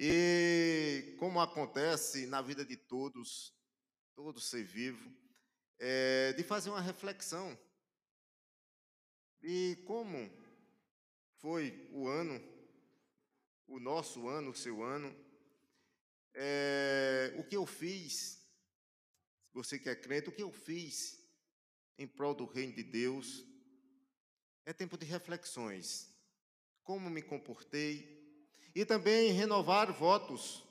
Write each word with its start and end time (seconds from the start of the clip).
E 0.00 1.16
como 1.18 1.40
acontece 1.40 2.24
na 2.26 2.40
vida 2.40 2.64
de 2.64 2.76
todos, 2.76 3.52
todo 4.14 4.40
ser 4.40 4.62
vivo, 4.62 5.12
é, 5.76 6.32
de 6.34 6.44
fazer 6.44 6.70
uma 6.70 6.80
reflexão 6.80 7.58
de 9.40 9.76
como 9.86 10.30
foi 11.38 11.88
o 11.92 12.06
ano, 12.06 12.40
o 13.66 13.80
nosso 13.80 14.28
ano, 14.28 14.50
o 14.52 14.56
seu 14.56 14.84
ano, 14.84 15.14
é, 16.34 17.34
o 17.36 17.42
que 17.42 17.56
eu 17.56 17.66
fiz, 17.66 18.40
você 19.52 19.80
que 19.80 19.88
é 19.88 19.96
crente, 19.96 20.28
o 20.28 20.32
que 20.32 20.42
eu 20.42 20.52
fiz 20.52 21.18
em 21.96 22.06
prol 22.06 22.34
do 22.34 22.44
reino 22.44 22.72
de 22.72 22.84
Deus, 22.84 23.44
é 24.64 24.72
tempo 24.72 24.96
de 24.96 25.06
reflexões, 25.06 26.08
como 26.84 27.10
me 27.10 27.22
comportei, 27.22 28.17
e 28.78 28.84
também 28.84 29.32
renovar 29.32 29.92
votos, 29.92 30.64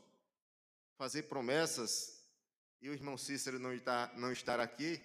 fazer 0.97 1.23
promessas. 1.23 2.25
E 2.81 2.89
o 2.89 2.93
irmão 2.93 3.17
Cícero 3.17 3.59
não 3.59 3.73
está 3.73 4.09
não 4.15 4.31
estar 4.31 4.61
aqui, 4.61 5.01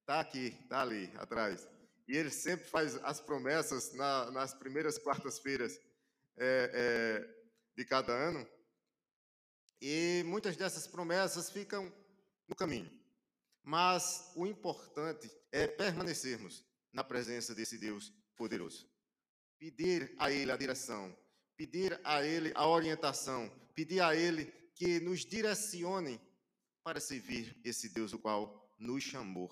está 0.00 0.18
aqui, 0.18 0.46
está 0.64 0.80
ali 0.82 1.12
atrás. 1.16 1.64
E 2.08 2.16
ele 2.16 2.30
sempre 2.30 2.66
faz 2.66 2.96
as 3.04 3.20
promessas 3.20 3.92
na, 3.92 4.32
nas 4.32 4.52
primeiras 4.52 4.98
quartas-feiras 4.98 5.78
é, 6.36 6.70
é, 6.74 7.44
de 7.76 7.84
cada 7.84 8.12
ano. 8.12 8.44
E 9.80 10.24
muitas 10.26 10.56
dessas 10.56 10.88
promessas 10.88 11.48
ficam 11.50 11.92
no 12.48 12.56
caminho. 12.56 12.90
Mas 13.62 14.32
o 14.34 14.44
importante 14.44 15.30
é 15.52 15.68
permanecermos 15.68 16.64
na 16.92 17.04
presença 17.04 17.54
desse 17.54 17.78
Deus 17.78 18.12
poderoso. 18.34 18.90
Pedir 19.56 20.16
a 20.18 20.32
Ele 20.32 20.50
a 20.50 20.56
direção, 20.56 21.16
pedir 21.56 21.98
a 22.04 22.24
Ele 22.24 22.52
a 22.54 22.66
orientação, 22.66 23.50
pedir 23.74 24.00
a 24.00 24.14
Ele 24.14 24.46
que 24.74 25.00
nos 25.00 25.24
direcione 25.24 26.20
para 26.82 27.00
servir 27.00 27.58
esse 27.64 27.88
Deus 27.88 28.12
o 28.12 28.18
qual 28.18 28.74
nos 28.78 29.02
chamou. 29.02 29.50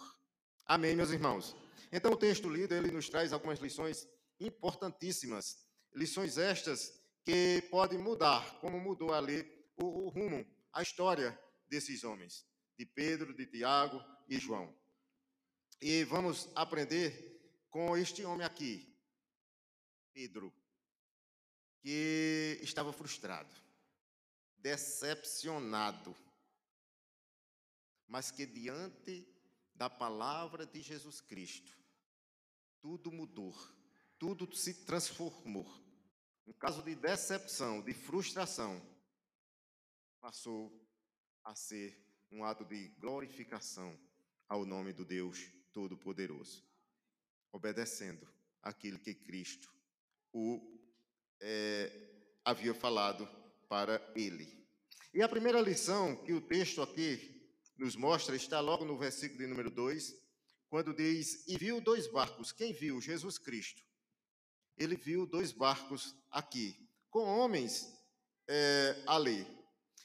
Amém, 0.67 0.95
meus 0.95 1.11
irmãos? 1.11 1.57
Então, 1.91 2.13
o 2.13 2.17
texto 2.17 2.49
lido, 2.49 2.75
ele 2.75 2.91
nos 2.91 3.09
traz 3.09 3.33
algumas 3.33 3.59
lições 3.59 4.09
importantíssimas, 4.41 5.59
lições 5.95 6.39
estas 6.39 6.93
que 7.25 7.63
podem 7.71 7.99
mudar, 7.99 8.59
como 8.61 8.81
mudou 8.81 9.13
ali 9.13 9.47
o, 9.77 10.07
o 10.07 10.09
rumo, 10.09 10.47
a 10.73 10.83
história 10.83 11.39
desses 11.69 12.05
homens, 12.05 12.45
de 12.79 12.85
Pedro, 12.85 13.35
de 13.35 13.47
Tiago 13.47 14.03
e 14.29 14.39
João. 14.39 14.75
E 15.81 16.05
vamos 16.05 16.49
aprender 16.55 17.41
com 17.71 17.97
este 17.97 18.25
homem 18.25 18.47
aqui, 18.47 18.97
Pedro 20.13 20.53
que 21.83 22.61
estava 22.63 22.93
frustrado, 22.93 23.53
decepcionado, 24.59 26.17
mas 28.07 28.31
que 28.31 28.47
diante 28.47 29.29
da 29.75 29.91
palavra 29.91 30.65
de 30.65 30.81
Jesus 30.81 31.21
Cristo, 31.21 31.77
tudo 32.81 33.11
mudou, 33.11 33.55
tudo 34.19 34.55
se 34.55 34.85
transformou. 34.85 35.67
Um 36.47 36.53
caso 36.53 36.83
de 36.83 36.95
decepção, 36.95 37.83
de 37.83 37.93
frustração, 37.93 38.81
passou 40.21 40.73
a 41.43 41.55
ser 41.55 42.01
um 42.31 42.45
ato 42.45 42.65
de 42.65 42.89
glorificação 43.01 43.99
ao 44.49 44.65
nome 44.65 44.93
do 44.93 45.05
Deus 45.05 45.51
Todo-Poderoso, 45.73 46.65
obedecendo 47.51 48.29
aquilo 48.63 48.99
que 48.99 49.15
Cristo 49.15 49.73
o 50.33 50.82
é, 51.43 51.93
havia 52.45 52.73
falado 52.73 53.29
para 53.69 54.01
ele. 54.15 54.63
E 55.13 55.21
a 55.21 55.29
primeira 55.29 55.61
lição 55.61 56.17
que 56.25 56.33
o 56.33 56.41
texto 56.41 56.81
aqui 56.81 57.43
nos 57.77 57.97
mostra 57.97 58.35
está 58.35 58.61
logo 58.61 58.85
no 58.85 58.97
versículo 58.97 59.41
de 59.41 59.47
número 59.47 59.71
2, 59.71 60.15
quando 60.69 60.95
diz: 60.95 61.47
E 61.47 61.59
viu 61.59 61.81
dois 61.81 62.07
barcos. 62.07 62.53
Quem 62.53 62.73
viu? 62.73 63.01
Jesus 63.01 63.39
Cristo. 63.39 63.83
Ele 64.79 64.97
viu 64.97 65.27
dois 65.27 65.53
barcos 65.53 66.17
aqui, 66.31 66.89
com 67.11 67.25
homens 67.25 67.93
é, 68.49 69.03
ali. 69.07 69.47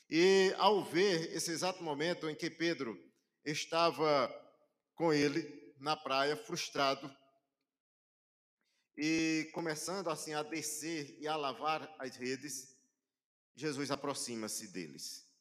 E 0.09 0.53
ao 0.57 0.83
ver 0.83 1.33
esse 1.35 1.51
exato 1.51 1.83
momento 1.83 2.29
em 2.29 2.35
que 2.35 2.49
Pedro 2.49 2.97
estava 3.45 4.29
com 4.95 5.13
ele 5.13 5.73
na 5.79 5.95
praia, 5.95 6.35
frustrado, 6.35 7.13
e 8.97 9.51
começando 9.53 10.09
assim 10.09 10.33
a 10.33 10.41
descer 10.41 11.15
e 11.19 11.27
a 11.27 11.35
lavar 11.35 11.95
as 11.99 12.15
redes, 12.15 12.75
Jesus 13.55 13.91
aproxima-se 13.91 14.67
deles, 14.69 15.31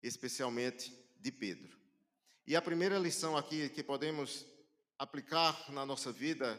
especialmente 0.00 0.96
de 1.18 1.32
Pedro. 1.32 1.76
E 2.46 2.54
a 2.54 2.62
primeira 2.62 2.98
lição 2.98 3.36
aqui 3.36 3.68
que 3.68 3.82
podemos 3.82 4.46
aplicar 4.96 5.72
na 5.72 5.84
nossa 5.84 6.12
vida 6.12 6.58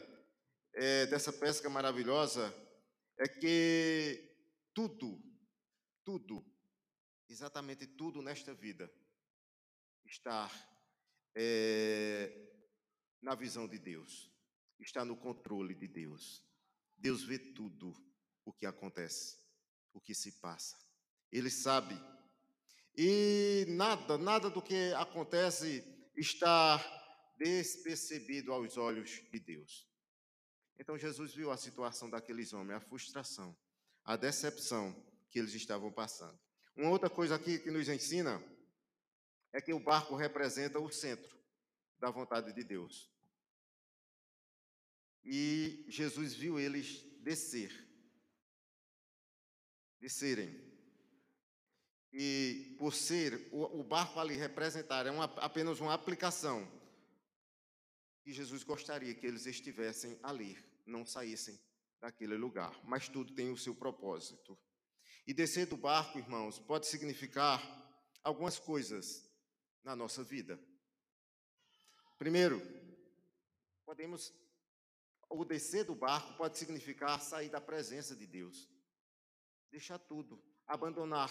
é, 0.74 1.06
dessa 1.06 1.32
pesca 1.32 1.70
maravilhosa 1.70 2.54
é 3.18 3.26
que 3.26 4.30
tudo, 4.74 5.22
tudo, 6.04 6.44
exatamente 7.30 7.86
tudo 7.86 8.20
nesta 8.20 8.52
vida 8.52 8.92
está 10.04 10.50
é, 11.34 12.30
na 13.22 13.34
visão 13.34 13.66
de 13.66 13.78
Deus 13.78 14.31
está 14.82 15.04
no 15.04 15.16
controle 15.16 15.74
de 15.74 15.86
Deus. 15.86 16.44
Deus 16.96 17.22
vê 17.22 17.38
tudo 17.38 17.94
o 18.44 18.52
que 18.52 18.66
acontece, 18.66 19.38
o 19.92 20.00
que 20.00 20.14
se 20.14 20.32
passa. 20.40 20.76
Ele 21.30 21.50
sabe. 21.50 21.98
E 22.96 23.64
nada, 23.68 24.18
nada 24.18 24.50
do 24.50 24.60
que 24.60 24.92
acontece 24.94 25.84
está 26.16 26.78
despercebido 27.38 28.52
aos 28.52 28.76
olhos 28.76 29.10
de 29.30 29.40
Deus. 29.40 29.88
Então 30.78 30.98
Jesus 30.98 31.34
viu 31.34 31.50
a 31.50 31.56
situação 31.56 32.10
daqueles 32.10 32.52
homens, 32.52 32.76
a 32.76 32.80
frustração, 32.80 33.56
a 34.04 34.16
decepção 34.16 34.94
que 35.30 35.38
eles 35.38 35.54
estavam 35.54 35.90
passando. 35.92 36.38
Uma 36.76 36.90
outra 36.90 37.08
coisa 37.08 37.34
aqui 37.34 37.58
que 37.58 37.70
nos 37.70 37.88
ensina 37.88 38.42
é 39.52 39.60
que 39.60 39.72
o 39.72 39.80
barco 39.80 40.16
representa 40.16 40.78
o 40.78 40.90
centro 40.90 41.38
da 41.98 42.10
vontade 42.10 42.52
de 42.52 42.64
Deus. 42.64 43.10
E 45.24 45.84
Jesus 45.88 46.34
viu 46.34 46.58
eles 46.58 47.02
descer. 47.20 47.72
Descerem. 50.00 50.60
E 52.12 52.76
por 52.78 52.92
ser 52.92 53.48
o, 53.52 53.80
o 53.80 53.84
barco 53.84 54.18
ali 54.18 54.34
representar, 54.34 55.06
é 55.06 55.10
uma, 55.10 55.24
apenas 55.24 55.80
uma 55.80 55.94
aplicação. 55.94 56.68
E 58.26 58.32
Jesus 58.32 58.62
gostaria 58.62 59.14
que 59.14 59.26
eles 59.26 59.46
estivessem 59.46 60.18
ali, 60.22 60.58
não 60.84 61.06
saíssem 61.06 61.58
daquele 62.00 62.36
lugar. 62.36 62.78
Mas 62.84 63.08
tudo 63.08 63.32
tem 63.32 63.50
o 63.50 63.56
seu 63.56 63.74
propósito. 63.74 64.58
E 65.26 65.32
descer 65.32 65.66
do 65.66 65.76
barco, 65.76 66.18
irmãos, 66.18 66.58
pode 66.58 66.86
significar 66.86 67.60
algumas 68.22 68.58
coisas 68.58 69.28
na 69.82 69.96
nossa 69.96 70.22
vida. 70.22 70.60
Primeiro, 72.18 72.60
podemos 73.84 74.32
o 75.32 75.44
descer 75.44 75.84
do 75.84 75.94
barco 75.94 76.36
pode 76.36 76.58
significar 76.58 77.20
sair 77.20 77.48
da 77.48 77.60
presença 77.60 78.14
de 78.14 78.26
Deus. 78.26 78.68
Deixar 79.70 79.98
tudo, 79.98 80.42
abandonar. 80.66 81.30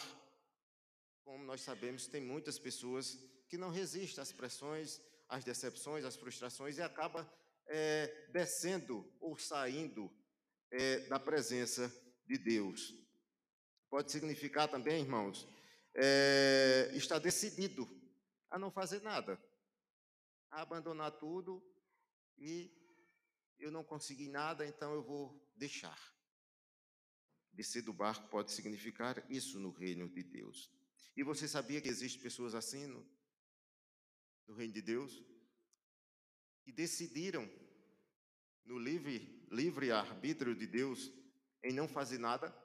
Como 1.23 1.43
nós 1.43 1.61
sabemos, 1.61 2.07
tem 2.07 2.21
muitas 2.21 2.57
pessoas 2.57 3.17
que 3.47 3.57
não 3.57 3.69
resistem 3.69 4.21
às 4.21 4.31
pressões, 4.31 4.99
às 5.29 5.43
decepções, 5.43 6.03
às 6.03 6.15
frustrações 6.15 6.77
e 6.77 6.81
acaba 6.81 7.31
é, 7.67 8.27
descendo 8.31 9.09
ou 9.19 9.37
saindo 9.37 10.11
é, 10.71 10.99
da 11.07 11.19
presença 11.19 11.93
de 12.25 12.37
Deus. 12.37 12.93
Pode 13.89 14.11
significar 14.11 14.67
também, 14.67 15.01
irmãos, 15.01 15.47
é, 15.95 16.91
estar 16.93 17.19
decidido 17.19 17.87
a 18.49 18.57
não 18.57 18.71
fazer 18.71 19.01
nada, 19.01 19.39
a 20.49 20.61
abandonar 20.61 21.11
tudo 21.11 21.63
e 22.37 22.80
eu 23.61 23.71
não 23.71 23.83
consegui 23.83 24.27
nada, 24.27 24.65
então 24.65 24.93
eu 24.93 25.03
vou 25.03 25.51
deixar. 25.55 25.99
Descer 27.53 27.81
do 27.81 27.93
barco 27.93 28.27
pode 28.29 28.51
significar 28.51 29.23
isso 29.29 29.59
no 29.59 29.71
reino 29.71 30.09
de 30.09 30.23
Deus. 30.23 30.71
E 31.15 31.23
você 31.23 31.47
sabia 31.47 31.81
que 31.81 31.89
existem 31.89 32.21
pessoas 32.21 32.55
assim 32.55 32.87
no, 32.87 33.05
no 34.47 34.55
reino 34.55 34.73
de 34.73 34.81
Deus? 34.81 35.23
Que 36.63 36.71
decidiram, 36.71 37.49
no 38.63 38.79
livre, 38.79 39.47
livre 39.51 39.91
arbítrio 39.91 40.55
de 40.55 40.65
Deus, 40.65 41.11
em 41.63 41.73
não 41.73 41.87
fazer 41.87 42.17
nada, 42.17 42.55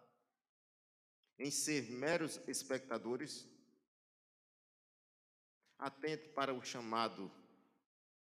em 1.39 1.51
ser 1.51 1.91
meros 1.91 2.37
espectadores, 2.49 3.47
atento 5.79 6.31
para 6.31 6.55
o 6.55 6.63
chamado 6.63 7.31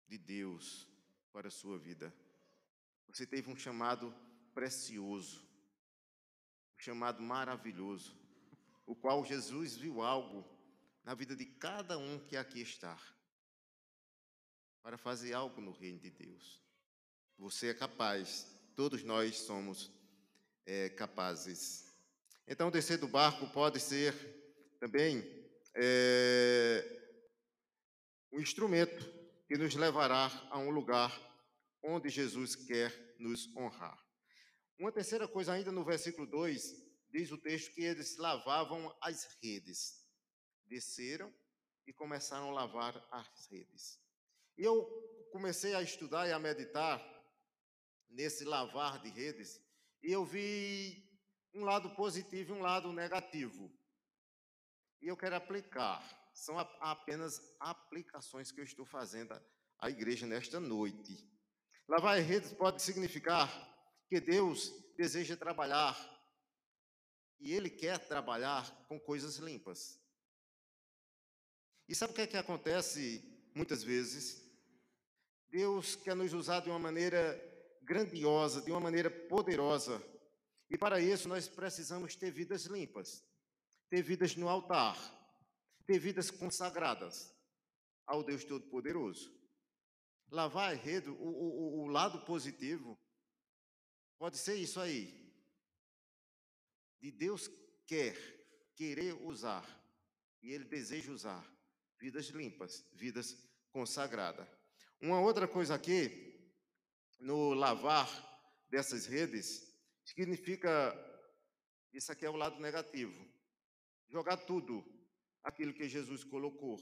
de 0.08 0.18
Deus 0.18 0.88
para 1.32 1.48
a 1.48 1.52
sua 1.52 1.78
vida. 1.78 2.14
Você 3.12 3.26
teve 3.26 3.52
um 3.52 3.56
chamado 3.56 4.14
precioso, 4.54 5.42
um 6.78 6.80
chamado 6.80 7.22
maravilhoso 7.22 8.22
o 8.92 8.96
qual 8.96 9.24
Jesus 9.24 9.78
viu 9.78 10.02
algo 10.02 10.46
na 11.04 11.14
vida 11.14 11.34
de 11.34 11.46
cada 11.46 11.98
um 11.98 12.20
que 12.20 12.36
aqui 12.36 12.60
está, 12.60 13.00
para 14.84 14.98
fazer 14.98 15.34
algo 15.34 15.62
no 15.62 15.72
reino 15.72 16.00
de 16.00 16.10
Deus. 16.10 16.62
Você 17.38 17.70
é 17.70 17.74
capaz, 17.74 18.48
todos 18.76 19.02
nós 19.04 19.38
somos 19.38 19.90
é, 20.66 20.90
capazes. 20.90 21.90
Então, 22.46 22.70
descer 22.70 22.98
do 22.98 23.08
barco 23.08 23.48
pode 23.52 23.80
ser 23.80 24.14
também 24.78 25.24
é, 25.74 27.16
um 28.30 28.42
instrumento 28.42 29.10
que 29.48 29.58
nos 29.58 29.74
levará 29.76 30.30
a 30.50 30.58
um 30.58 30.70
lugar 30.70 31.31
onde 31.84 32.10
Jesus 32.10 32.56
quer 32.56 33.16
nos 33.20 33.54
honrar. 33.56 33.98
Uma 34.78 34.92
terceira 34.92 35.28
coisa, 35.28 35.54
ainda 35.54 35.72
no 35.72 35.84
versículo 35.84 36.26
2, 36.28 36.74
diz 37.10 37.32
o 37.32 37.38
texto 37.38 37.74
que 37.74 37.82
eles 37.82 38.18
lavavam 38.18 38.96
as 39.02 39.26
redes. 39.42 40.06
Desceram 40.66 41.34
e 41.86 41.94
começaram 41.94 42.50
a 42.50 42.54
lavar 42.54 43.08
as 43.12 43.48
redes. 43.48 44.00
E 44.58 44.64
eu 44.64 44.84
comecei 45.32 45.74
a 45.74 45.82
estudar 45.82 46.28
e 46.28 46.32
a 46.32 46.40
meditar 46.40 47.00
nesse 48.10 48.44
lavar 48.44 49.02
de 49.02 49.10
redes, 49.10 49.62
e 50.04 50.12
eu 50.12 50.26
vi 50.26 51.10
um 51.54 51.64
lado 51.64 51.90
positivo 51.96 52.54
e 52.54 52.58
um 52.58 52.62
lado 52.62 52.92
negativo. 52.92 53.72
E 55.02 55.08
eu 55.08 55.18
quero 55.18 55.36
aplicar. 55.36 56.02
São 56.34 56.58
apenas 56.58 57.42
aplicações 57.60 58.52
que 58.52 58.60
eu 58.60 58.64
estou 58.64 58.86
fazendo 58.86 59.40
à 59.80 59.90
igreja 59.90 60.26
nesta 60.26 60.60
noite. 60.60 61.28
Lavar 61.92 62.18
as 62.18 62.26
redes 62.26 62.54
pode 62.54 62.82
significar 62.82 63.50
que 64.08 64.22
Deus 64.22 64.74
deseja 64.96 65.36
trabalhar 65.36 65.94
e 67.38 67.52
Ele 67.52 67.70
quer 67.70 68.00
trabalhar 68.00 68.72
com 68.88 68.98
coisas 68.98 69.36
limpas. 69.36 70.00
E 71.90 71.94
sabe 71.94 72.14
o 72.14 72.16
que 72.16 72.22
é 72.22 72.28
que 72.28 72.38
acontece 72.38 73.22
muitas 73.54 73.84
vezes? 73.84 74.42
Deus 75.50 75.98
quer 75.98 76.16
nos 76.16 76.32
usar 76.32 76.62
de 76.62 76.70
uma 76.70 76.80
maneira 76.80 77.38
grandiosa, 77.82 78.62
de 78.62 78.72
uma 78.72 78.80
maneira 78.80 79.12
poderosa. 79.12 80.02
E 80.70 80.78
para 80.78 81.02
isso 81.02 81.28
nós 81.28 81.50
precisamos 81.50 82.16
ter 82.16 82.32
vidas 82.32 82.68
limpas, 82.68 83.22
ter 83.90 84.02
vidas 84.02 84.34
no 84.38 84.48
altar, 84.48 84.96
ter 85.86 86.00
vidas 86.00 86.32
consagradas 86.32 87.36
ao 88.08 88.24
Deus 88.24 88.46
Todo-Poderoso. 88.46 89.41
Lavar 90.32 90.72
a 90.72 90.74
rede, 90.74 91.10
o, 91.10 91.14
o, 91.14 91.82
o 91.82 91.88
lado 91.88 92.26
positivo, 92.26 92.98
pode 94.18 94.38
ser 94.38 94.56
isso 94.56 94.80
aí. 94.80 95.22
De 97.00 97.12
Deus 97.12 97.50
quer, 97.86 98.16
querer 98.76 99.14
usar, 99.26 99.68
e 100.42 100.52
Ele 100.52 100.64
deseja 100.64 101.12
usar 101.12 101.46
vidas 102.00 102.28
limpas, 102.28 102.84
vidas 102.94 103.38
consagradas. 103.72 104.48
Uma 105.00 105.20
outra 105.20 105.48
coisa 105.48 105.76
aqui, 105.76 106.56
no 107.20 107.54
lavar 107.54 108.08
dessas 108.70 109.06
redes, 109.06 109.72
significa, 110.04 110.96
isso 111.94 112.12
aqui 112.12 112.26
é 112.26 112.30
o 112.30 112.36
lado 112.36 112.60
negativo, 112.60 113.28
jogar 114.08 114.38
tudo 114.38 114.84
aquilo 115.44 115.74
que 115.74 115.90
Jesus 115.90 116.24
colocou 116.24 116.80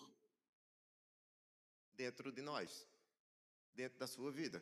dentro 1.94 2.32
de 2.32 2.42
nós, 2.42 2.88
dentro 3.80 3.98
da 3.98 4.08
sua 4.08 4.30
vida. 4.30 4.62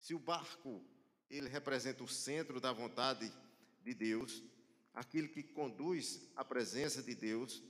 Se 0.00 0.14
o 0.14 0.18
barco, 0.18 0.82
ele 1.28 1.50
representa 1.50 2.02
o 2.02 2.08
centro 2.08 2.58
da 2.58 2.72
vontade 2.72 3.30
de 3.82 3.92
Deus, 3.92 4.42
aquilo 4.94 5.28
que 5.28 5.42
conduz 5.42 6.26
à 6.34 6.42
presença 6.42 7.02
de 7.02 7.14
Deus, 7.14 7.62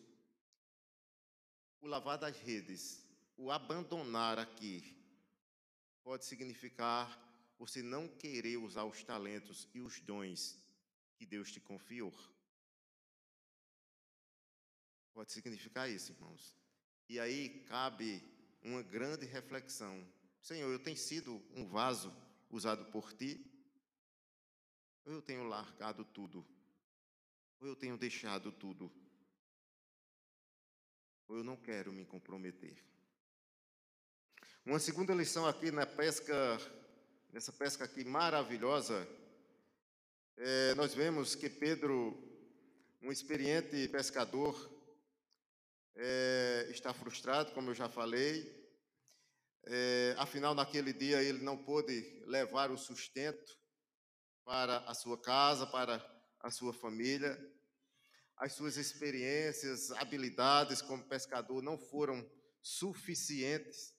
o 1.81 1.89
lavar 1.89 2.17
das 2.17 2.37
redes 2.39 3.05
o 3.37 3.51
abandonar 3.51 4.39
aqui 4.39 4.97
pode 6.05 6.25
significar 6.25 7.09
você 7.59 7.83
não 7.83 8.07
querer 8.07 8.57
usar 8.57 8.85
os 8.85 9.03
talentos 9.03 9.69
e 9.75 9.81
os 9.81 9.99
dons 9.99 10.57
que 11.17 11.27
Deus 11.27 11.51
te 11.51 11.59
confiou. 11.59 12.15
Pode 15.13 15.33
significar 15.33 15.91
isso, 15.91 16.13
irmãos. 16.13 16.64
E 17.09 17.21
aí 17.21 17.65
cabe 17.69 18.23
uma 18.63 18.83
grande 18.83 19.27
reflexão. 19.27 20.07
Senhor, 20.41 20.71
eu 20.71 20.79
tenho 20.79 20.97
sido 20.97 21.43
um 21.55 21.67
vaso 21.67 22.15
usado 22.51 22.85
por 22.87 23.13
ti? 23.13 23.45
Ou 25.05 25.13
eu 25.13 25.23
tenho 25.23 25.45
largado 25.45 26.05
tudo? 26.05 26.45
Ou 27.61 27.69
eu 27.69 27.77
tenho 27.77 27.97
deixado 27.97 28.51
tudo? 28.53 28.91
Ou 31.29 31.37
eu 31.39 31.45
não 31.45 31.57
quero 31.57 31.93
me 31.93 32.05
comprometer? 32.05 32.77
Uma 34.65 34.79
segunda 34.79 35.15
lição 35.15 35.47
aqui 35.47 35.71
na 35.71 35.85
pesca, 35.85 36.35
nessa 37.31 37.53
pesca 37.53 37.85
aqui 37.85 38.03
maravilhosa, 38.03 39.07
é, 40.37 40.75
nós 40.75 40.95
vemos 40.95 41.35
que 41.35 41.51
Pedro, 41.51 42.19
um 43.03 43.13
experiente 43.13 43.89
pescador, 43.89 44.74
é, 45.97 46.67
está 46.71 46.93
frustrado, 46.93 47.53
como 47.53 47.71
eu 47.71 47.75
já 47.75 47.89
falei. 47.89 48.65
É, 49.67 50.15
afinal, 50.19 50.55
naquele 50.55 50.93
dia 50.93 51.23
ele 51.23 51.43
não 51.43 51.57
pôde 51.57 52.23
levar 52.27 52.71
o 52.71 52.77
sustento 52.77 53.59
para 54.45 54.79
a 54.79 54.95
sua 54.95 55.21
casa, 55.21 55.67
para 55.67 56.05
a 56.41 56.51
sua 56.51 56.73
família. 56.73 57.39
As 58.37 58.53
suas 58.53 58.77
experiências, 58.77 59.91
habilidades 59.93 60.83
como 60.83 61.09
pescador 61.09 61.63
não 61.63 61.79
foram 61.79 62.29
suficientes 62.61 63.95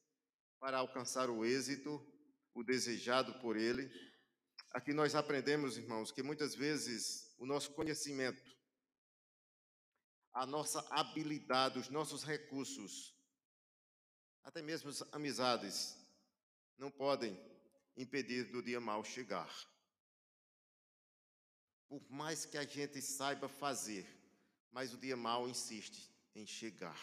para 0.60 0.78
alcançar 0.78 1.30
o 1.30 1.46
êxito, 1.46 2.06
o 2.54 2.64
desejado 2.64 3.40
por 3.40 3.56
Ele. 3.56 3.90
Aqui 4.72 4.94
nós 4.94 5.16
aprendemos, 5.16 5.78
irmãos, 5.78 6.12
que 6.12 6.22
muitas 6.22 6.54
vezes 6.54 7.34
o 7.38 7.46
nosso 7.46 7.72
conhecimento, 7.72 8.42
a 10.36 10.46
nossa 10.46 10.86
habilidade, 10.90 11.80
os 11.80 11.88
nossos 11.88 12.22
recursos, 12.22 13.16
até 14.44 14.62
mesmo 14.62 14.90
as 14.90 15.02
amizades, 15.14 15.98
não 16.78 16.92
podem 16.92 17.40
impedir 17.96 18.52
do 18.52 18.62
dia 18.62 18.82
mal 18.82 19.02
chegar. 19.02 19.50
Por 21.88 22.04
mais 22.12 22.46
que 22.46 22.58
a 22.58 22.66
gente 22.66 23.02
saiba 23.02 23.48
fazer, 23.48 24.06
mas 24.74 24.94
o 24.94 24.98
dia 24.98 25.16
mal 25.16 25.48
insiste 25.48 26.12
em 26.36 26.46
chegar. 26.46 27.00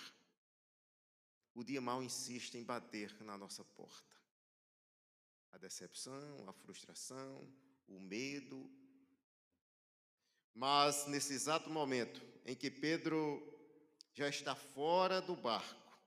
O 1.54 1.64
dia 1.64 1.80
mal 1.80 2.02
insiste 2.02 2.57
em 2.57 2.62
bater 2.62 3.18
na 3.23 3.38
nossa 3.38 3.64
porta. 3.64 4.14
A 5.52 5.57
decepção, 5.57 6.47
a 6.47 6.52
frustração, 6.52 7.50
o 7.88 7.99
medo. 7.99 8.71
Mas 10.54 11.07
nesse 11.07 11.33
exato 11.33 11.71
momento 11.71 12.32
em 12.44 12.56
que 12.56 12.70
Pedro 12.70 13.40
já 14.14 14.28
está 14.28 14.54
fora 14.54 15.20
do 15.20 15.34
barco, 15.37 16.00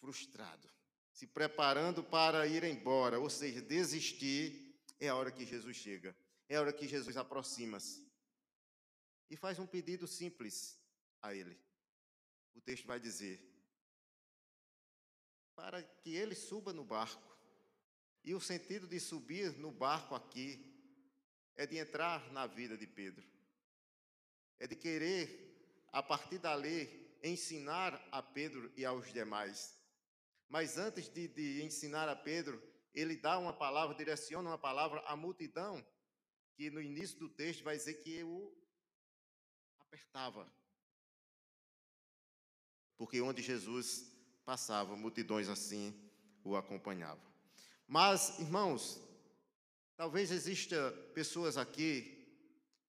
frustrado, 0.00 0.68
se 1.12 1.26
preparando 1.26 2.02
para 2.02 2.46
ir 2.46 2.64
embora, 2.64 3.18
ou 3.18 3.28
seja, 3.28 3.60
desistir, 3.60 4.74
é 4.98 5.08
a 5.08 5.14
hora 5.14 5.30
que 5.30 5.44
Jesus 5.44 5.76
chega, 5.76 6.16
é 6.48 6.56
a 6.56 6.60
hora 6.60 6.72
que 6.72 6.88
Jesus 6.88 7.16
aproxima-se 7.16 8.10
e 9.30 9.36
faz 9.36 9.58
um 9.58 9.66
pedido 9.66 10.06
simples 10.06 10.78
a 11.22 11.34
ele. 11.34 11.56
O 12.54 12.60
texto 12.60 12.86
vai 12.86 12.98
dizer: 12.98 13.50
para 15.60 15.82
que 15.82 16.14
ele 16.14 16.34
suba 16.34 16.72
no 16.72 16.84
barco. 16.84 17.28
E 18.24 18.34
o 18.34 18.40
sentido 18.40 18.86
de 18.86 18.98
subir 19.00 19.56
no 19.58 19.70
barco 19.70 20.14
aqui 20.14 20.66
é 21.56 21.66
de 21.66 21.78
entrar 21.78 22.30
na 22.32 22.46
vida 22.46 22.76
de 22.76 22.86
Pedro. 22.86 23.26
É 24.60 24.66
de 24.68 24.76
querer, 24.76 25.88
a 25.90 26.00
partir 26.02 26.38
dali, 26.38 27.10
ensinar 27.24 28.00
a 28.12 28.22
Pedro 28.22 28.70
e 28.76 28.84
aos 28.84 29.12
demais. 29.12 29.76
Mas 30.48 30.78
antes 30.78 31.08
de, 31.08 31.26
de 31.26 31.62
ensinar 31.62 32.08
a 32.08 32.14
Pedro, 32.14 32.62
ele 32.94 33.16
dá 33.16 33.38
uma 33.38 33.52
palavra, 33.52 33.96
direciona 33.96 34.50
uma 34.50 34.58
palavra 34.58 35.00
à 35.06 35.16
multidão, 35.16 35.84
que 36.54 36.70
no 36.70 36.80
início 36.80 37.18
do 37.18 37.28
texto 37.28 37.64
vai 37.64 37.76
dizer 37.76 37.94
que 38.02 38.22
o 38.22 38.54
apertava. 39.78 40.52
Porque 42.96 43.20
onde 43.20 43.42
Jesus 43.42 44.12
passava, 44.44 44.96
multidões 44.96 45.48
assim 45.48 45.94
o 46.44 46.56
acompanhavam. 46.56 47.30
Mas, 47.86 48.38
irmãos, 48.38 49.00
talvez 49.96 50.30
exista 50.30 50.92
pessoas 51.14 51.56
aqui 51.56 52.16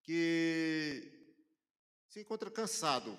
que 0.04 1.11
se 2.12 2.20
encontram 2.20 2.52
cansado 2.52 3.18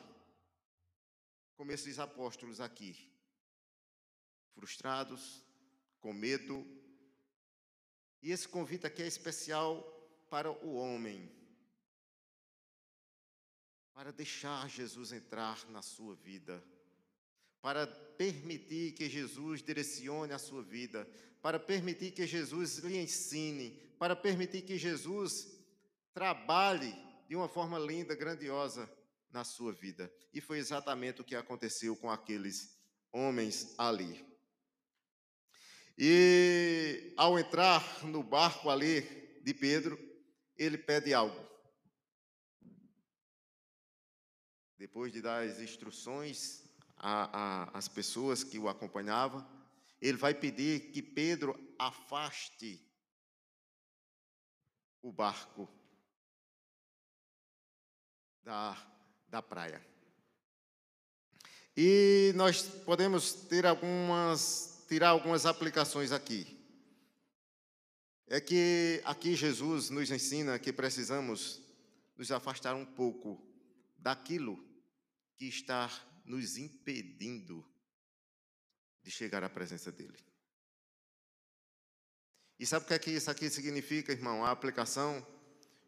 como 1.56 1.72
esses 1.72 1.98
apóstolos 1.98 2.60
aqui, 2.60 2.94
frustrados, 4.52 5.42
com 5.98 6.12
medo. 6.12 6.66
E 8.20 8.30
esse 8.30 8.46
convite 8.46 8.86
aqui 8.86 9.02
é 9.02 9.06
especial 9.06 9.82
para 10.28 10.50
o 10.50 10.74
homem, 10.74 11.32
para 13.94 14.12
deixar 14.12 14.68
Jesus 14.68 15.10
entrar 15.10 15.66
na 15.70 15.80
sua 15.80 16.14
vida, 16.14 16.62
para 17.62 17.86
permitir 17.86 18.92
que 18.92 19.08
Jesus 19.08 19.62
direcione 19.62 20.34
a 20.34 20.38
sua 20.38 20.62
vida, 20.62 21.08
para 21.40 21.58
permitir 21.58 22.10
que 22.10 22.26
Jesus 22.26 22.76
lhe 22.80 22.98
ensine, 22.98 23.70
para 23.98 24.14
permitir 24.14 24.60
que 24.60 24.76
Jesus 24.76 25.48
trabalhe 26.12 26.94
de 27.32 27.36
uma 27.36 27.48
forma 27.48 27.78
linda, 27.78 28.14
grandiosa 28.14 28.86
na 29.30 29.42
sua 29.42 29.72
vida. 29.72 30.12
E 30.34 30.40
foi 30.42 30.58
exatamente 30.58 31.22
o 31.22 31.24
que 31.24 31.34
aconteceu 31.34 31.96
com 31.96 32.10
aqueles 32.10 32.78
homens 33.10 33.74
ali. 33.78 34.22
E 35.96 37.14
ao 37.16 37.38
entrar 37.38 38.04
no 38.04 38.22
barco 38.22 38.68
ali 38.68 39.00
de 39.42 39.54
Pedro, 39.54 39.98
ele 40.58 40.76
pede 40.76 41.14
algo. 41.14 41.42
Depois 44.76 45.10
de 45.10 45.22
dar 45.22 45.42
as 45.42 45.58
instruções 45.58 46.70
às 46.98 47.88
pessoas 47.88 48.44
que 48.44 48.58
o 48.58 48.68
acompanhavam, 48.68 49.42
ele 50.02 50.18
vai 50.18 50.34
pedir 50.34 50.92
que 50.92 51.00
Pedro 51.00 51.58
afaste 51.78 52.86
o 55.00 55.10
barco 55.10 55.66
da, 58.42 58.76
da 59.28 59.42
praia. 59.42 59.84
E 61.76 62.32
nós 62.34 62.62
podemos 62.62 63.32
ter 63.32 63.64
algumas, 63.64 64.84
tirar 64.88 65.10
algumas 65.10 65.46
aplicações 65.46 66.12
aqui. 66.12 66.58
É 68.26 68.40
que 68.40 69.00
aqui 69.04 69.34
Jesus 69.34 69.90
nos 69.90 70.10
ensina 70.10 70.58
que 70.58 70.72
precisamos 70.72 71.62
nos 72.16 72.30
afastar 72.30 72.74
um 72.74 72.84
pouco 72.84 73.42
daquilo 73.98 74.62
que 75.36 75.46
está 75.46 75.90
nos 76.24 76.56
impedindo 76.56 77.66
de 79.02 79.10
chegar 79.10 79.42
à 79.42 79.50
presença 79.50 79.90
dele. 79.90 80.18
E 82.58 82.66
sabe 82.66 82.84
o 82.84 82.88
que, 82.88 82.94
é 82.94 82.98
que 82.98 83.10
isso 83.10 83.30
aqui 83.30 83.50
significa, 83.50 84.12
irmão? 84.12 84.44
A 84.44 84.50
aplicação. 84.50 85.26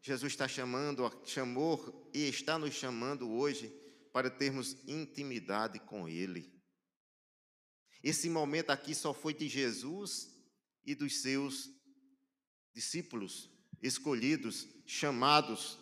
Jesus 0.05 0.33
está 0.33 0.47
chamando, 0.47 1.01
chamou 1.25 2.11
e 2.13 2.29
está 2.29 2.59
nos 2.59 2.75
chamando 2.75 3.27
hoje 3.27 3.69
para 4.13 4.29
termos 4.29 4.77
intimidade 4.87 5.79
com 5.79 6.07
Ele. 6.07 6.53
Esse 8.03 8.29
momento 8.29 8.69
aqui 8.69 8.93
só 8.93 9.15
foi 9.15 9.33
de 9.33 9.47
Jesus 9.47 10.29
e 10.85 10.93
dos 10.93 11.23
seus 11.23 11.71
discípulos 12.71 13.49
escolhidos, 13.81 14.67
chamados. 14.85 15.79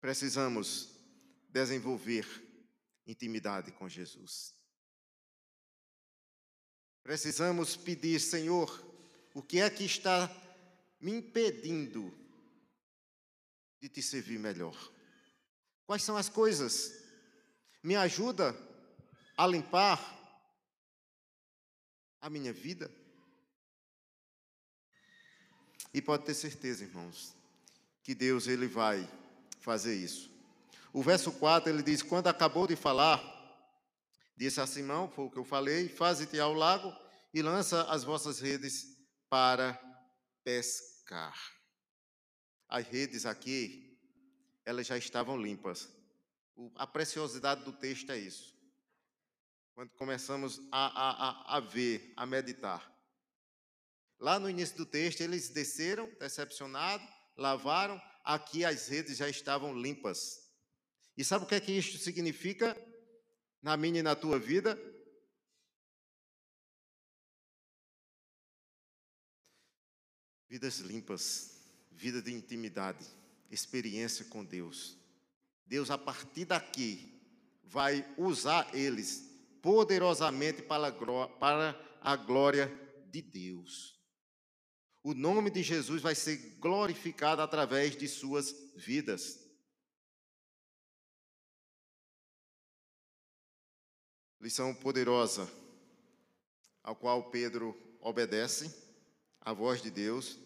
Precisamos 0.00 0.98
desenvolver 1.50 2.26
intimidade 3.06 3.70
com 3.72 3.86
Jesus. 3.86 4.54
Precisamos 7.02 7.76
pedir, 7.76 8.18
Senhor, 8.18 8.82
o 9.34 9.42
que 9.42 9.60
é 9.60 9.68
que 9.68 9.84
está 9.84 10.34
me 10.98 11.12
impedindo 11.12 12.18
de 13.80 13.88
te 13.88 14.02
servir 14.02 14.38
melhor? 14.38 14.76
Quais 15.86 16.02
são 16.02 16.16
as 16.16 16.28
coisas? 16.28 16.92
Me 17.82 17.96
ajuda 17.96 18.54
a 19.36 19.46
limpar 19.46 19.98
a 22.20 22.28
minha 22.28 22.52
vida? 22.52 22.90
E 25.92 26.00
pode 26.00 26.24
ter 26.24 26.34
certeza, 26.34 26.84
irmãos, 26.84 27.34
que 28.02 28.14
Deus 28.14 28.46
ele 28.46 28.68
vai 28.68 29.08
fazer 29.60 29.96
isso. 29.96 30.30
O 30.92 31.02
verso 31.02 31.32
4 31.32 31.72
ele 31.72 31.82
diz: 31.82 32.02
Quando 32.02 32.28
acabou 32.28 32.66
de 32.66 32.76
falar, 32.76 33.20
disse 34.36 34.60
a 34.60 34.66
Simão, 34.66 35.10
foi 35.10 35.24
o 35.24 35.30
que 35.30 35.38
eu 35.38 35.44
falei: 35.44 35.88
Faze-te 35.88 36.38
ao 36.38 36.52
lago 36.52 36.94
e 37.32 37.42
lança 37.42 37.82
as 37.84 38.04
vossas 38.04 38.40
redes 38.40 38.96
para 39.28 39.78
pescar. 40.44 41.59
As 42.70 42.86
redes 42.86 43.26
aqui 43.26 43.98
elas 44.64 44.86
já 44.86 44.96
estavam 44.96 45.36
limpas. 45.36 45.88
A 46.76 46.86
preciosidade 46.86 47.64
do 47.64 47.72
texto 47.72 48.10
é 48.12 48.18
isso. 48.18 48.56
Quando 49.74 49.90
começamos 49.90 50.60
a, 50.70 51.56
a, 51.56 51.56
a 51.56 51.60
ver, 51.60 52.12
a 52.16 52.24
meditar. 52.24 52.88
Lá 54.20 54.38
no 54.38 54.48
início 54.48 54.76
do 54.76 54.86
texto, 54.86 55.22
eles 55.22 55.48
desceram, 55.48 56.06
decepcionados, 56.20 57.08
lavaram, 57.36 58.00
aqui 58.22 58.64
as 58.64 58.86
redes 58.86 59.16
já 59.16 59.28
estavam 59.28 59.76
limpas. 59.76 60.48
E 61.16 61.24
sabe 61.24 61.44
o 61.44 61.48
que 61.48 61.54
é 61.56 61.60
que 61.60 61.72
isto 61.72 61.98
significa 61.98 62.76
na 63.60 63.76
minha 63.76 64.00
e 64.00 64.02
na 64.02 64.14
tua 64.14 64.38
vida? 64.38 64.78
Vidas 70.48 70.78
limpas, 70.78 71.59
vida 72.00 72.22
de 72.22 72.32
intimidade 72.32 73.04
experiência 73.50 74.24
com 74.24 74.42
Deus. 74.42 74.96
Deus, 75.66 75.90
a 75.90 75.98
partir 75.98 76.46
daqui, 76.46 77.20
vai 77.62 78.06
usar 78.16 78.74
eles 78.74 79.28
poderosamente 79.60 80.62
para 80.62 81.78
a 82.00 82.16
glória 82.16 82.72
de 83.10 83.20
Deus. 83.20 84.00
O 85.02 85.12
nome 85.12 85.50
de 85.50 85.62
Jesus 85.62 86.00
vai 86.00 86.14
ser 86.14 86.38
glorificado 86.58 87.42
através 87.42 87.94
de 87.94 88.08
suas 88.08 88.54
vidas. 88.76 89.38
Lição 94.40 94.74
poderosa, 94.74 95.50
ao 96.82 96.96
qual 96.96 97.30
Pedro 97.30 97.76
obedece, 98.00 98.74
a 99.38 99.52
voz 99.52 99.82
de 99.82 99.90
Deus, 99.90 100.38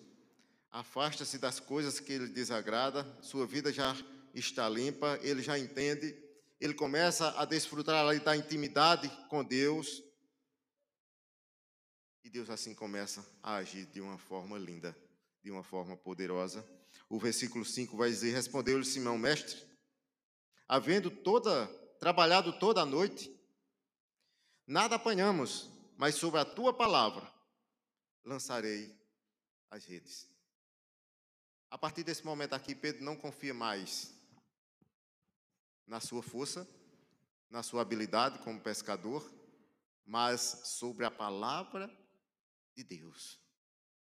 afasta-se 0.75 1.38
das 1.38 1.61
coisas 1.61 2.00
que 2.00 2.12
ele 2.12 2.26
desagrada, 2.26 3.07
sua 3.23 3.47
vida 3.47 3.73
já 3.73 3.95
está 4.35 4.69
limpa, 4.69 5.16
ele 5.23 5.40
já 5.40 5.57
entende, 5.57 6.21
ele 6.61 6.75
começa 6.75 7.31
a 7.40 7.45
desfrutar 7.45 8.04
ali 8.04 8.19
da 8.19 8.37
intimidade 8.37 9.09
com 9.28 9.45
Deus. 9.45 10.02
E 12.25 12.28
Deus 12.28 12.50
assim 12.50 12.75
começa 12.75 13.25
a 13.40 13.54
agir 13.54 13.87
de 13.87 14.00
uma 14.00 14.19
forma 14.19 14.59
linda, 14.59 14.97
de 15.45 15.50
uma 15.52 15.62
forma 15.62 15.97
poderosa. 15.97 16.66
O 17.09 17.21
versículo 17.21 17.64
5 17.64 17.97
vai 17.97 18.11
dizer: 18.11 18.33
Respondeu-lhe 18.33 18.85
Simão, 18.85 19.16
mestre, 19.16 19.64
havendo 20.66 21.09
toda 21.09 21.69
trabalhado 22.00 22.52
toda 22.59 22.83
a 22.83 22.87
noite, 22.87 23.31
nada 24.66 24.97
apanhamos, 24.97 25.71
mas 25.97 26.16
sobre 26.16 26.40
a 26.40 26.45
tua 26.45 26.75
palavra 26.75 27.33
lançarei 28.25 28.93
as 29.71 29.85
redes. 29.85 30.34
A 31.75 31.78
partir 31.78 32.04
desse 32.04 32.25
momento 32.25 32.52
aqui, 32.52 32.73
Pedro 32.73 33.02
não 33.02 33.16
confia 33.16 33.52
mais 33.52 34.14
na 35.85 35.99
sua 35.99 36.23
força, 36.23 36.69
na 37.50 37.64
sua 37.64 37.83
habilidade 37.83 38.38
como 38.45 38.61
pescador, 38.61 39.28
mas 40.07 40.40
sobre 40.40 41.04
a 41.04 41.11
palavra 41.11 41.90
de 42.76 42.85
Deus, 42.85 43.40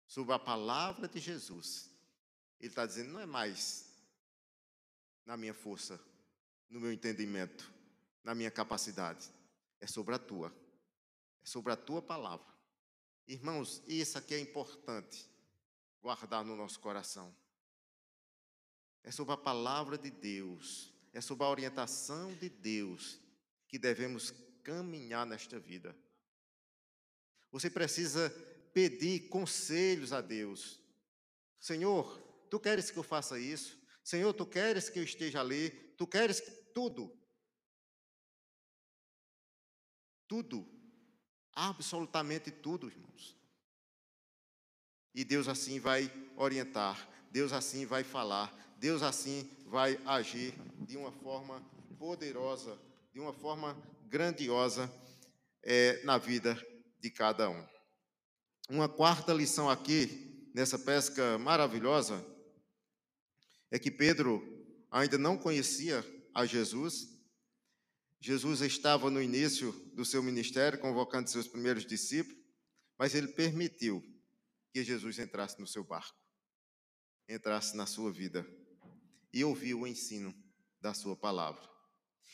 sobre 0.08 0.34
a 0.34 0.40
palavra 0.40 1.10
de 1.10 1.20
Jesus. 1.20 1.92
Ele 2.58 2.70
está 2.70 2.86
dizendo: 2.86 3.12
não 3.12 3.20
é 3.20 3.26
mais 3.26 4.02
na 5.26 5.36
minha 5.36 5.54
força, 5.54 6.00
no 6.70 6.80
meu 6.80 6.94
entendimento, 6.94 7.70
na 8.24 8.34
minha 8.34 8.50
capacidade, 8.50 9.30
é 9.82 9.88
sobre 9.88 10.16
a 10.16 10.20
tua, 10.20 10.56
é 11.44 11.46
sobre 11.46 11.74
a 11.74 11.76
tua 11.76 12.02
palavra. 12.02 12.48
Irmãos, 13.28 13.84
isso 13.86 14.18
aqui 14.18 14.34
é 14.34 14.40
importante 14.40 15.30
guardar 16.02 16.46
no 16.46 16.56
nosso 16.56 16.80
coração 16.80 17.36
é 19.08 19.12
sobre 19.12 19.34
a 19.34 19.38
palavra 19.38 19.98
de 19.98 20.12
Deus, 20.12 20.94
é 21.14 21.22
sobre 21.22 21.46
a 21.46 21.50
orientação 21.50 22.34
de 22.36 22.50
Deus 22.50 23.18
que 23.66 23.80
devemos 23.80 24.32
caminhar 24.62 25.26
nesta 25.26 25.58
vida. 25.58 25.96
Você 27.50 27.70
precisa 27.70 28.30
pedir 28.74 29.30
conselhos 29.30 30.12
a 30.12 30.20
Deus. 30.20 30.82
Senhor, 31.58 32.20
tu 32.50 32.60
queres 32.60 32.92
que 32.92 33.00
eu 33.00 33.04
faça 33.04 33.40
isso? 33.40 33.80
Senhor, 34.04 34.34
tu 34.34 34.46
queres 34.46 34.90
que 34.90 35.00
eu 35.00 35.04
esteja 35.04 35.40
ali? 35.40 35.70
Tu 35.98 36.06
queres 36.06 36.42
tudo? 36.74 37.18
Tudo. 40.28 40.68
Absolutamente 41.54 42.52
tudo, 42.52 42.90
irmãos. 42.90 43.38
E 45.16 45.24
Deus 45.24 45.48
assim 45.48 45.80
vai 45.80 46.12
orientar, 46.36 47.10
Deus 47.32 47.54
assim 47.54 47.86
vai 47.86 48.04
falar, 48.04 48.67
Deus 48.80 49.02
assim 49.02 49.50
vai 49.66 50.00
agir 50.06 50.54
de 50.88 50.98
uma 50.98 51.12
forma 51.12 51.66
poderosa, 51.98 52.78
de 53.12 53.20
uma 53.20 53.34
forma 53.34 53.76
grandiosa 54.08 54.92
é, 55.64 56.04
na 56.04 56.20
vida 56.20 56.56
de 57.00 57.10
cada 57.10 57.50
um. 57.50 57.68
Uma 58.70 58.88
quarta 58.88 59.34
lição 59.34 59.68
aqui, 59.68 60.52
nessa 60.54 60.78
pesca 60.78 61.40
maravilhosa, 61.40 62.24
é 63.72 63.80
que 63.80 63.90
Pedro, 63.90 64.44
ainda 64.92 65.18
não 65.18 65.38
conhecia 65.38 66.06
a 66.32 66.46
Jesus. 66.46 67.10
Jesus 68.20 68.62
estava 68.62 69.10
no 69.10 69.22
início 69.22 69.72
do 69.96 70.06
seu 70.06 70.22
ministério, 70.22 70.80
convocando 70.80 71.30
seus 71.32 71.48
primeiros 71.48 71.84
discípulos, 71.84 72.38
mas 72.96 73.16
ele 73.16 73.30
permitiu 73.30 74.04
que 74.72 74.84
Jesus 74.84 75.18
entrasse 75.18 75.60
no 75.60 75.66
seu 75.66 75.84
barco, 75.84 76.16
entrasse 77.28 77.76
na 77.76 77.88
sua 77.88 78.12
vida 78.12 78.48
e 79.38 79.44
ouviu 79.44 79.82
o 79.82 79.88
ensino 79.88 80.34
da 80.82 80.96
sua 80.96 81.16
palavra. 81.16 81.62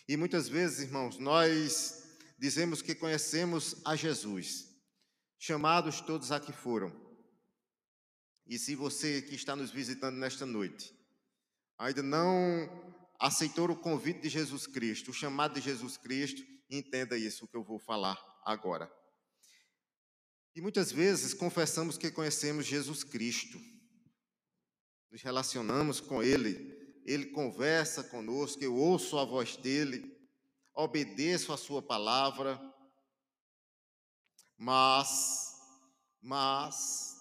E 0.08 0.16
muitas 0.16 0.48
vezes, 0.48 0.88
irmãos, 0.88 1.18
nós 1.18 2.02
dizemos 2.40 2.82
que 2.82 2.96
conhecemos 2.96 3.76
a 3.84 3.94
Jesus, 3.94 4.70
chamados 5.38 6.00
todos 6.00 6.32
aqui 6.32 6.54
foram. 6.54 6.94
E 8.48 8.58
se 8.58 8.74
você 8.74 9.22
que 9.22 9.36
está 9.36 9.54
nos 9.54 9.70
visitando 9.70 10.16
nesta 10.16 10.46
noite 10.46 10.98
ainda 11.78 12.02
não 12.02 12.70
aceitou 13.20 13.70
o 13.70 13.76
convite 13.76 14.22
de 14.22 14.30
Jesus 14.30 14.66
Cristo, 14.66 15.12
o 15.12 15.14
chamado 15.14 15.56
de 15.56 15.62
Jesus 15.62 15.98
Cristo, 15.98 16.42
entenda 16.70 17.18
isso 17.18 17.48
que 17.50 17.58
eu 17.58 17.64
vou 17.66 17.80
falar 17.80 18.18
agora. 18.46 18.90
E 20.56 20.62
muitas 20.62 20.90
vezes 20.90 21.34
confessamos 21.34 21.98
que 21.98 22.12
conhecemos 22.12 22.66
Jesus 22.66 23.04
Cristo, 23.04 23.60
nos 25.12 25.22
relacionamos 25.22 26.00
com 26.00 26.24
Ele, 26.24 26.73
Ele 27.06 27.28
conversa 27.28 28.04
conosco, 28.04 28.64
eu 28.64 28.76
ouço 28.76 29.18
a 29.18 29.26
voz 29.26 29.58
dEle, 29.58 30.18
obedeço 30.74 31.52
a 31.52 31.58
Sua 31.58 31.82
palavra, 31.82 32.60
mas, 34.58 35.60
mas, 36.22 37.18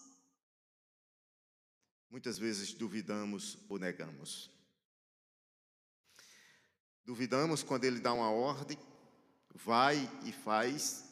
muitas 2.08 2.38
vezes 2.38 2.72
duvidamos 2.72 3.58
ou 3.68 3.78
negamos. 3.78 4.50
Duvidamos 7.04 7.64
quando 7.64 7.84
Ele 7.84 7.98
dá 7.98 8.12
uma 8.12 8.30
ordem, 8.30 8.78
vai 9.52 9.98
e 10.24 10.30
faz, 10.32 11.10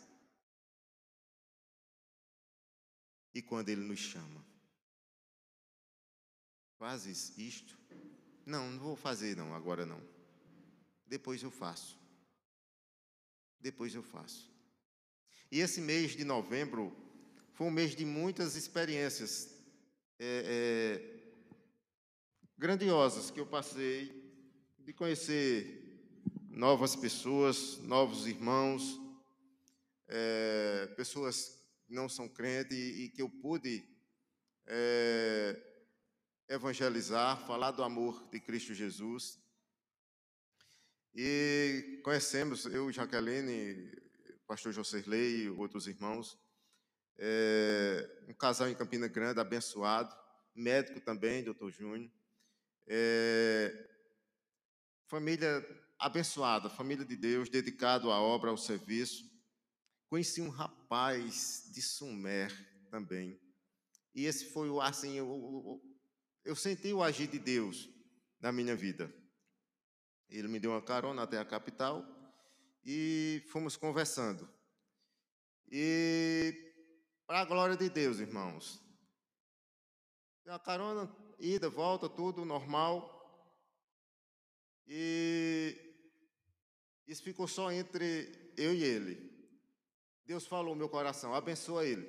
e 3.34 3.42
quando 3.42 3.68
Ele 3.68 3.82
nos 3.82 3.98
chama. 3.98 4.44
Fazes 6.78 7.36
isto? 7.36 7.79
Não, 8.50 8.68
não 8.68 8.80
vou 8.80 8.96
fazer 8.96 9.36
não, 9.36 9.54
agora 9.54 9.86
não. 9.86 10.02
Depois 11.06 11.40
eu 11.40 11.52
faço. 11.52 11.96
Depois 13.60 13.94
eu 13.94 14.02
faço. 14.02 14.50
E 15.52 15.60
esse 15.60 15.80
mês 15.80 16.16
de 16.16 16.24
novembro 16.24 16.92
foi 17.52 17.68
um 17.68 17.70
mês 17.70 17.94
de 17.94 18.04
muitas 18.04 18.56
experiências 18.56 19.54
é, 20.18 20.42
é, 20.46 21.20
grandiosas 22.58 23.30
que 23.30 23.38
eu 23.38 23.46
passei, 23.46 24.12
de 24.80 24.92
conhecer 24.92 26.02
novas 26.48 26.96
pessoas, 26.96 27.78
novos 27.78 28.26
irmãos, 28.26 29.00
é, 30.08 30.88
pessoas 30.96 31.56
não 31.88 32.08
são 32.08 32.28
crentes 32.28 32.76
e, 32.76 33.08
que 33.10 33.22
eu 33.22 33.28
pude 33.28 33.88
é, 34.66 35.69
evangelizar, 36.50 37.38
falar 37.46 37.70
do 37.70 37.84
amor 37.84 38.28
de 38.28 38.40
Cristo 38.40 38.74
Jesus. 38.74 39.38
E 41.14 42.00
conhecemos, 42.02 42.66
eu, 42.66 42.90
Jaqueline, 42.90 43.92
pastor 44.48 44.72
Joserley 44.72 45.44
e 45.44 45.48
outros 45.50 45.86
irmãos, 45.86 46.36
é, 47.16 48.24
um 48.28 48.34
casal 48.34 48.68
em 48.68 48.74
Campina 48.74 49.06
Grande, 49.06 49.38
abençoado, 49.38 50.12
médico 50.52 51.00
também, 51.00 51.44
doutor 51.44 51.70
Júnior. 51.70 52.10
É, 52.88 53.88
família 55.06 55.64
abençoada, 56.00 56.68
família 56.68 57.04
de 57.04 57.14
Deus, 57.14 57.48
dedicado 57.48 58.10
à 58.10 58.20
obra, 58.20 58.50
ao 58.50 58.56
serviço. 58.56 59.24
Conheci 60.08 60.40
um 60.40 60.48
rapaz 60.48 61.70
de 61.72 61.80
Sumer 61.80 62.50
também. 62.90 63.40
E 64.12 64.24
esse 64.24 64.46
foi 64.46 64.68
o 64.68 64.80
assim, 64.80 65.14
eu, 65.14 65.80
eu 66.44 66.56
senti 66.56 66.92
o 66.92 67.02
agir 67.02 67.26
de 67.26 67.38
Deus 67.38 67.88
na 68.40 68.52
minha 68.52 68.74
vida. 68.74 69.12
Ele 70.28 70.48
me 70.48 70.60
deu 70.60 70.70
uma 70.70 70.82
carona 70.82 71.22
até 71.22 71.38
a 71.38 71.44
capital 71.44 72.04
e 72.84 73.42
fomos 73.48 73.76
conversando. 73.76 74.48
E 75.70 76.54
para 77.26 77.40
a 77.40 77.44
glória 77.44 77.76
de 77.76 77.88
Deus, 77.88 78.18
irmãos. 78.18 78.82
A 80.46 80.58
carona, 80.58 81.14
ida, 81.38 81.68
volta, 81.68 82.08
tudo 82.08 82.44
normal. 82.44 83.16
E 84.86 85.76
isso 87.06 87.22
ficou 87.22 87.46
só 87.46 87.70
entre 87.70 88.52
eu 88.56 88.74
e 88.74 88.82
ele. 88.82 89.30
Deus 90.24 90.46
falou 90.46 90.74
no 90.74 90.78
meu 90.78 90.88
coração, 90.88 91.34
abençoa 91.34 91.84
ele. 91.84 92.08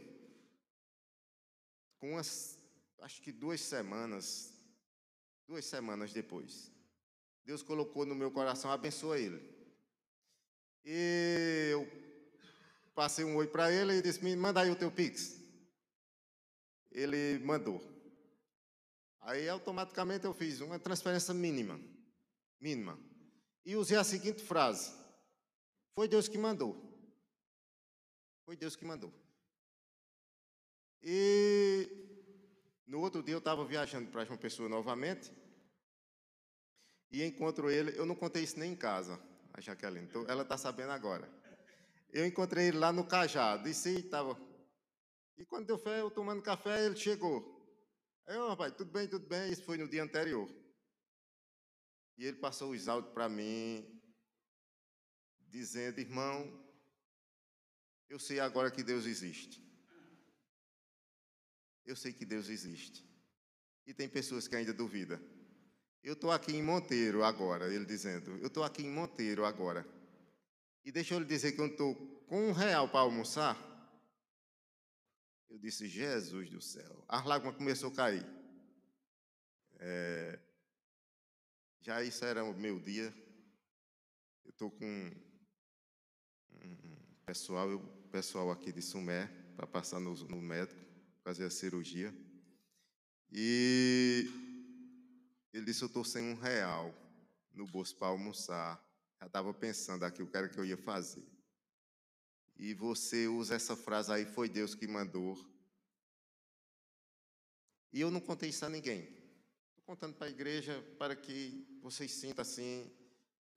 Com 2.00 2.12
umas, 2.12 2.61
acho 3.02 3.22
que 3.22 3.32
duas 3.32 3.60
semanas, 3.62 4.54
duas 5.48 5.66
semanas 5.66 6.14
depois, 6.14 6.72
Deus 7.44 7.62
colocou 7.62 8.06
no 8.06 8.16
meu 8.16 8.32
coração, 8.32 8.72
abençoa 8.72 9.20
ele. 9.20 9.42
E 10.86 11.70
eu 11.72 11.88
passei 12.94 13.26
um 13.26 13.36
oi 13.36 13.48
para 13.48 13.72
ele 13.72 13.94
e 13.94 14.02
disse, 14.02 14.24
me 14.24 14.36
manda 14.36 14.62
aí 14.62 14.70
o 14.70 14.76
teu 14.76 14.92
Pix. 14.92 15.40
Ele 16.92 17.40
mandou. 17.40 17.82
Aí 19.22 19.48
automaticamente 19.48 20.26
eu 20.26 20.34
fiz 20.34 20.62
uma 20.62 20.80
transferência 20.80 21.34
mínima, 21.34 21.80
mínima. 22.60 23.00
E 23.64 23.76
usei 23.76 23.98
a 23.98 24.04
seguinte 24.04 24.44
frase: 24.44 24.92
Foi 25.94 26.08
Deus 26.08 26.28
que 26.28 26.38
mandou. 26.38 26.76
Foi 28.44 28.58
Deus 28.58 28.76
que 28.76 28.84
mandou. 28.84 29.14
E 31.04 32.01
no 32.86 33.00
outro 33.00 33.24
dia 33.24 33.36
eu 33.36 33.40
estava 33.40 33.66
viajando 33.66 34.10
para 34.12 34.26
João 34.26 34.38
Pessoa 34.38 34.68
novamente. 34.68 35.32
E 37.12 37.24
encontro 37.24 37.70
ele, 37.70 37.98
eu 37.98 38.06
não 38.06 38.16
contei 38.16 38.44
isso 38.44 38.58
nem 38.58 38.72
em 38.72 38.76
casa, 38.76 39.22
a 39.54 39.60
Jaqueline, 39.60 40.06
então 40.06 40.26
ela 40.30 40.44
está 40.44 40.58
sabendo 40.58 40.92
agora. 40.92 41.30
Eu 42.12 42.26
encontrei 42.26 42.68
ele 42.68 42.78
lá 42.78 42.92
no 42.92 43.08
disse 43.64 43.90
e 43.90 44.00
estava. 44.00 44.38
E 45.38 45.46
quando 45.46 45.68
deu 45.68 45.78
fé, 45.78 46.02
eu 46.02 46.12
tomando 46.12 46.42
café, 46.42 46.86
ele 46.86 46.96
chegou. 46.96 47.60
Eu, 48.28 48.50
rapaz, 48.50 48.74
tudo 48.76 48.92
bem, 48.92 49.08
tudo 49.08 49.28
bem. 49.28 49.52
Isso 49.52 49.64
foi 49.64 49.78
no 49.78 49.88
dia 49.88 50.04
anterior. 50.04 50.50
E 52.18 52.26
ele 52.26 52.38
passou 52.38 52.72
os 52.72 52.88
áudios 52.88 53.14
para 53.14 53.28
mim, 53.28 54.02
dizendo, 55.48 56.00
irmão, 56.00 56.62
eu 58.10 58.20
sei 58.20 58.40
agora 58.40 58.70
que 58.70 58.84
Deus 58.84 59.06
existe. 59.06 59.71
Eu 61.86 61.96
sei 61.96 62.14
que 62.14 62.26
Deus 62.26 62.50
existe. 62.50 63.06
E 63.86 63.94
tem 63.94 64.08
pessoas 64.08 64.48
que 64.48 64.56
ainda 64.56 64.74
duvidam. 64.74 65.20
Eu 66.04 66.14
estou 66.14 66.32
aqui 66.32 66.54
em 66.54 66.64
Monteiro 66.64 67.24
agora, 67.24 67.74
ele 67.74 67.86
dizendo. 67.86 68.38
Eu 68.38 68.48
estou 68.48 68.64
aqui 68.64 68.84
em 68.84 68.90
Monteiro 68.90 69.46
agora. 69.46 69.88
E 70.84 70.92
deixa 70.92 71.14
eu 71.14 71.20
lhe 71.20 71.26
dizer 71.26 71.52
que 71.52 71.62
eu 71.62 71.68
estou 71.68 71.96
com 72.28 72.50
um 72.50 72.52
real 72.52 72.90
para 72.90 73.02
almoçar. 73.02 73.56
Eu 75.50 75.60
disse, 75.60 75.88
Jesus 75.88 76.50
do 76.50 76.62
céu. 76.62 77.04
A 77.08 77.22
lágrima 77.22 77.54
começou 77.54 77.92
a 77.92 77.96
cair. 77.96 78.26
É, 79.80 80.40
já 81.82 82.02
isso 82.04 82.24
era 82.24 82.44
o 82.44 82.54
meu 82.54 82.80
dia. 82.80 83.14
Eu 84.46 84.52
estou 84.52 84.72
com 84.72 85.12
um, 86.52 86.96
pessoal, 87.26 87.68
pessoal 88.12 88.52
aqui 88.52 88.72
de 88.72 88.82
Sumé 88.82 89.28
para 89.56 89.68
passar 89.68 90.00
no, 90.00 90.14
no 90.14 90.42
médico, 90.42 90.80
fazer 91.24 91.46
a 91.46 91.50
cirurgia. 91.50 92.14
E 93.32 94.30
ele 95.54 95.66
disse: 95.66 95.82
Eu 95.82 95.88
estou 95.88 96.04
sem 96.04 96.24
um 96.24 96.36
real 96.36 96.94
no 97.54 97.66
bolso 97.68 97.96
para 97.96 98.08
almoçar. 98.08 98.84
Já 99.20 99.28
estava 99.28 99.54
pensando 99.54 100.04
aqui 100.04 100.22
o 100.22 100.28
que 100.28 100.38
era 100.38 100.50
que 100.50 100.58
eu 100.58 100.66
ia 100.66 100.78
fazer. 100.78 101.26
E 102.58 102.74
você 102.74 103.28
usa 103.28 103.56
essa 103.56 103.76
frase 103.76 104.12
aí: 104.12 104.26
Foi 104.26 104.50
Deus 104.50 104.76
que 104.76 104.88
mandou. 104.88 105.38
E 107.94 108.00
eu 108.02 108.10
não 108.10 108.22
contei 108.22 108.50
isso 108.50 108.66
a 108.66 108.70
ninguém. 108.70 109.02
Estou 109.02 109.84
contando 109.86 110.16
para 110.16 110.28
a 110.28 110.30
igreja 110.30 110.82
para 110.98 111.16
que 111.16 111.68
vocês 111.82 112.12
sintam 112.12 112.42
assim 112.42 112.90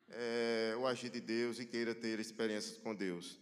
é, 0.09 0.75
o 0.77 0.87
agir 0.87 1.11
de 1.11 1.21
Deus 1.21 1.59
e 1.59 1.67
queira 1.67 1.95
ter 1.95 2.19
experiências 2.19 2.79
com 2.79 2.95
Deus. 2.95 3.41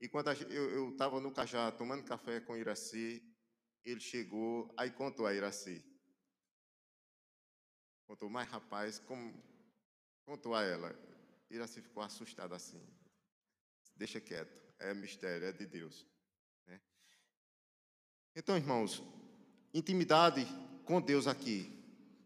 E 0.00 0.08
quando 0.08 0.30
eu 0.50 0.90
estava 0.90 1.20
no 1.20 1.30
Cajá 1.30 1.70
tomando 1.72 2.04
café 2.04 2.40
com 2.40 2.56
Iraci, 2.56 3.22
ele 3.84 4.00
chegou, 4.00 4.72
aí 4.76 4.90
contou 4.90 5.26
a 5.26 5.34
Iraci. 5.34 5.84
Contou, 8.06 8.30
mas 8.30 8.48
rapaz, 8.48 8.98
como... 8.98 9.34
contou 10.24 10.54
a 10.54 10.62
ela. 10.62 10.94
Iraci 11.50 11.82
ficou 11.82 12.02
assustada 12.02 12.56
assim. 12.56 12.82
Deixa 13.96 14.20
quieto, 14.20 14.62
é 14.78 14.92
mistério, 14.94 15.46
é 15.46 15.52
de 15.52 15.66
Deus. 15.66 16.06
Né? 16.66 16.80
Então, 18.34 18.56
irmãos, 18.56 19.02
intimidade 19.72 20.46
com 20.84 21.00
Deus 21.00 21.26
aqui. 21.26 21.70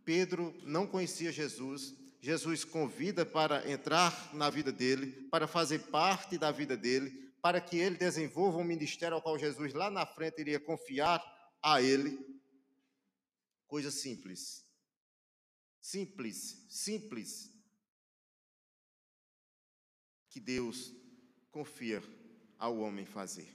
Pedro 0.05 0.55
não 0.63 0.87
conhecia 0.87 1.31
Jesus, 1.31 1.95
Jesus 2.21 2.65
convida 2.65 3.27
para 3.27 3.71
entrar 3.71 4.35
na 4.35 4.49
vida 4.49 4.73
dele, 4.73 5.29
para 5.29 5.47
fazer 5.47 5.81
parte 5.91 6.39
da 6.39 6.51
vida 6.51 6.77
dele, 6.77 7.11
para 7.43 7.61
que 7.61 7.77
ele 7.77 7.97
desenvolva 7.97 8.59
um 8.59 8.65
ministério 8.65 9.15
ao 9.15 9.23
qual 9.23 9.39
Jesus 9.39 9.75
lá 9.75 9.91
na 9.91 10.07
frente 10.07 10.41
iria 10.41 10.59
confiar 10.59 11.23
a 11.63 11.83
ele. 11.83 12.19
Coisa 13.67 13.91
simples. 13.91 14.67
Simples, 15.81 16.65
simples. 16.69 17.53
Que 20.31 20.41
Deus 20.41 20.93
confia 21.51 22.03
ao 22.59 22.79
homem 22.79 23.07
fazer. 23.07 23.55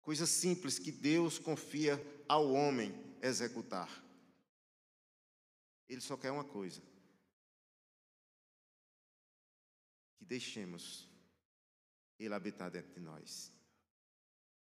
Coisa 0.00 0.26
simples 0.26 0.78
que 0.78 0.92
Deus 0.92 1.38
confia 1.38 2.00
ao 2.28 2.52
homem 2.52 2.94
executar. 3.20 3.90
Ele 5.88 6.00
só 6.00 6.16
quer 6.16 6.30
uma 6.30 6.44
coisa: 6.44 6.80
que 10.16 10.24
deixemos 10.24 11.08
Ele 12.18 12.34
habitar 12.34 12.70
dentro 12.70 12.92
de 12.94 13.00
nós, 13.00 13.52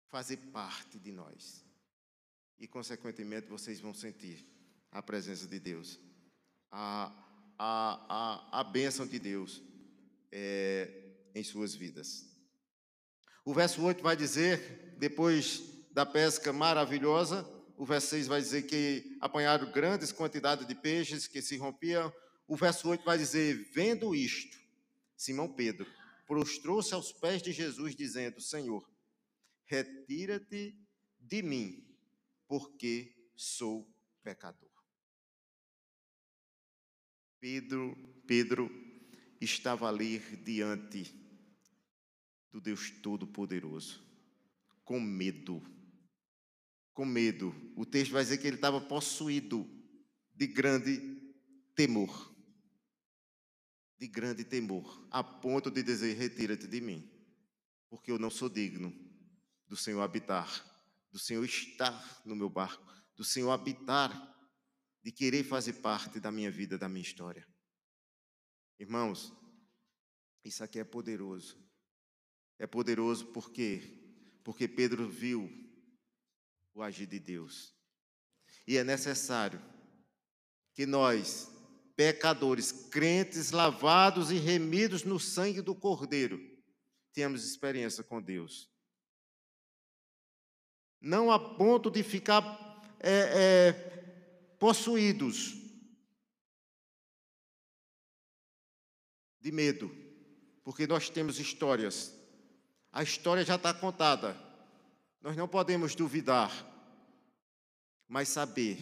fazer 0.08 0.38
parte 0.52 1.00
de 1.00 1.12
nós. 1.12 1.67
E, 2.60 2.68
consequentemente, 2.68 3.48
vocês 3.48 3.80
vão 3.80 3.94
sentir 3.94 4.46
a 4.92 5.02
presença 5.02 5.48
de 5.48 5.60
Deus, 5.60 6.00
a, 6.72 7.12
a, 7.58 8.50
a, 8.50 8.60
a 8.62 8.64
bênção 8.64 9.06
de 9.06 9.20
Deus 9.20 9.62
é, 10.32 10.90
em 11.36 11.44
suas 11.44 11.76
vidas. 11.76 12.26
O 13.46 13.54
verso 13.54 13.82
8 13.82 14.02
vai 14.02 14.16
dizer, 14.16 14.96
depois 14.98 15.62
da 15.92 16.06
pesca 16.06 16.52
maravilhosa, 16.52 17.48
o 17.78 17.86
verso 17.86 18.08
6 18.10 18.28
vai 18.28 18.42
dizer 18.42 18.64
que 18.64 19.18
apanharam 19.22 19.72
grandes 19.72 20.12
quantidades 20.12 20.68
de 20.68 20.76
peixes 20.76 21.28
que 21.28 21.42
se 21.42 21.58
rompiam. 21.58 22.12
O 22.48 22.56
verso 22.56 22.90
8 22.90 23.06
vai 23.06 23.18
dizer: 23.18 23.70
Vendo 23.72 24.16
isto, 24.16 24.58
Simão 25.16 25.48
Pedro 25.48 25.88
prostrou-se 26.26 26.94
aos 26.94 27.12
pés 27.12 27.42
de 27.42 27.52
Jesus, 27.52 27.96
dizendo: 27.96 28.42
Senhor, 28.42 28.84
retira-te 29.66 30.76
de 31.20 31.42
mim, 31.42 31.87
porque 32.48 33.32
sou 33.36 33.88
pecador. 34.24 34.68
Pedro, 37.40 37.96
Pedro 38.26 38.70
estava 39.40 39.88
ali 39.88 40.20
diante 40.44 41.14
do 42.52 42.60
Deus 42.60 42.90
Todo-Poderoso, 42.90 44.04
com 44.84 45.00
medo. 45.00 45.62
Com 46.94 47.06
medo. 47.06 47.54
O 47.76 47.86
texto 47.86 48.12
vai 48.12 48.24
dizer 48.24 48.40
que 48.40 48.48
ele 48.48 48.56
estava 48.56 48.82
possuído 48.82 49.70
de 50.34 50.48
grande 50.48 51.00
temor. 51.76 52.36
De 54.00 54.08
grande 54.08 54.44
temor, 54.44 55.08
a 55.10 55.24
ponto 55.24 55.72
de 55.72 55.82
dizer: 55.82 56.16
Retira-te 56.16 56.68
de 56.68 56.82
mim, 56.82 57.10
porque 57.90 58.12
eu 58.12 58.20
não 58.20 58.30
sou 58.30 58.48
digno 58.48 58.94
do 59.68 59.76
Senhor 59.76 60.02
habitar, 60.02 60.48
do 61.18 61.24
Senhor 61.24 61.44
estar 61.44 62.22
no 62.24 62.36
meu 62.36 62.48
barco, 62.48 62.86
do 63.16 63.24
Senhor 63.24 63.50
habitar, 63.50 64.12
de 65.04 65.12
querer 65.12 65.44
fazer 65.44 65.74
parte 65.74 66.20
da 66.20 66.32
minha 66.32 66.52
vida, 66.52 66.78
da 66.78 66.88
minha 66.88 67.02
história. 67.02 67.44
Irmãos, 68.80 69.34
isso 70.46 70.64
aqui 70.64 70.78
é 70.78 70.84
poderoso. 70.84 71.58
É 72.60 72.68
poderoso 72.68 73.26
por 73.34 73.52
quê? 73.52 73.82
Porque 74.44 74.68
Pedro 74.68 75.10
viu 75.10 75.50
o 76.76 76.84
agir 76.84 77.08
de 77.08 77.20
Deus. 77.20 77.76
E 78.68 78.78
é 78.78 78.84
necessário 78.84 79.60
que 80.76 80.86
nós, 80.86 81.50
pecadores, 81.96 82.72
crentes, 82.92 83.50
lavados 83.50 84.30
e 84.30 84.36
remidos 84.36 85.04
no 85.04 85.20
sangue 85.20 85.64
do 85.64 85.74
Cordeiro, 85.74 86.40
tenhamos 87.12 87.44
experiência 87.44 88.04
com 88.04 88.22
Deus. 88.22 88.70
Não 91.00 91.32
a 91.32 91.40
ponto 91.40 91.90
de 91.90 92.04
ficar 92.04 92.42
é, 93.00 93.12
é, 93.12 93.72
possuídos 94.60 95.56
de 99.40 99.52
medo, 99.52 99.90
porque 100.64 100.86
nós 100.88 101.10
temos 101.10 101.40
histórias. 101.40 102.14
A 102.92 103.04
história 103.04 103.46
já 103.46 103.56
está 103.56 103.74
contada. 103.74 104.36
Nós 105.22 105.36
não 105.36 105.48
podemos 105.48 105.96
duvidar, 105.96 106.52
mas 108.08 108.30
saber 108.30 108.78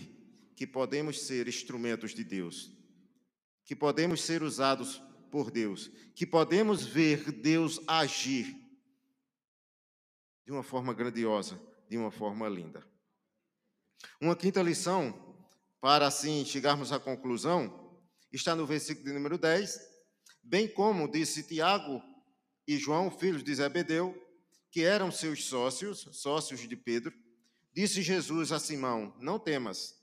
que 0.56 0.66
podemos 0.66 1.22
ser 1.22 1.48
instrumentos 1.48 2.14
de 2.14 2.24
Deus, 2.24 2.72
que 3.64 3.76
podemos 3.76 4.22
ser 4.22 4.42
usados 4.42 5.02
por 5.30 5.52
Deus, 5.52 5.92
que 6.16 6.26
podemos 6.26 6.86
ver 6.86 7.32
Deus 7.32 7.80
agir 7.88 8.56
de 10.46 10.52
uma 10.52 10.64
forma 10.64 10.94
grandiosa, 10.94 11.60
de 11.90 11.98
uma 11.98 12.12
forma 12.12 12.48
linda. 12.48 12.86
Uma 14.20 14.36
quinta 14.36 14.62
lição, 14.62 15.14
para 15.80 16.08
assim 16.08 16.46
chegarmos 16.46 16.92
à 16.92 17.00
conclusão, 17.00 18.00
está 18.32 18.56
no 18.56 18.66
versículo 18.66 19.06
de 19.06 19.14
número 19.14 19.38
10, 19.38 19.80
bem 20.44 20.68
como 20.68 21.10
disse 21.10 21.44
Tiago 21.44 22.02
e 22.68 22.78
João, 22.78 23.12
filhos 23.12 23.44
de 23.44 23.54
Zebedeu, 23.54 24.16
que 24.72 24.84
eram 24.84 25.12
seus 25.12 25.46
sócios, 25.46 26.08
sócios 26.12 26.68
de 26.68 26.76
Pedro, 26.76 27.14
disse 27.72 28.02
Jesus 28.02 28.52
a 28.52 28.60
Simão: 28.60 29.16
Não 29.20 29.40
temas, 29.40 29.96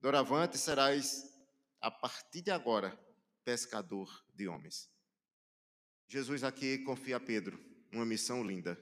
doravante 0.00 0.56
serás, 0.56 1.24
a 1.80 1.90
partir 1.90 2.42
de 2.42 2.50
agora, 2.50 2.98
pescador 3.44 4.24
de 4.34 4.48
homens. 4.48 4.90
Jesus 6.06 6.42
aqui 6.42 6.78
confia 6.78 7.16
a 7.16 7.20
Pedro 7.20 7.62
uma 7.92 8.04
missão 8.04 8.42
linda. 8.42 8.78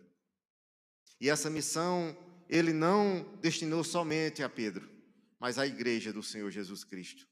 E 1.21 1.29
essa 1.29 1.49
missão 1.51 2.17
ele 2.49 2.73
não 2.73 3.37
destinou 3.41 3.83
somente 3.83 4.43
a 4.43 4.49
Pedro, 4.49 4.89
mas 5.39 5.59
à 5.59 5.67
igreja 5.67 6.13
do 6.13 6.23
Senhor 6.23 6.51
Jesus 6.51 6.85
Cristo, 6.85 7.27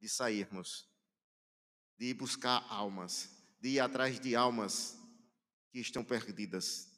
de 0.00 0.08
sairmos 0.08 0.92
de 2.02 2.08
ir 2.08 2.14
buscar 2.14 2.66
almas, 2.68 3.30
de 3.60 3.68
ir 3.68 3.78
atrás 3.78 4.18
de 4.18 4.34
almas 4.34 4.98
que 5.70 5.78
estão 5.78 6.02
perdidas, 6.02 6.88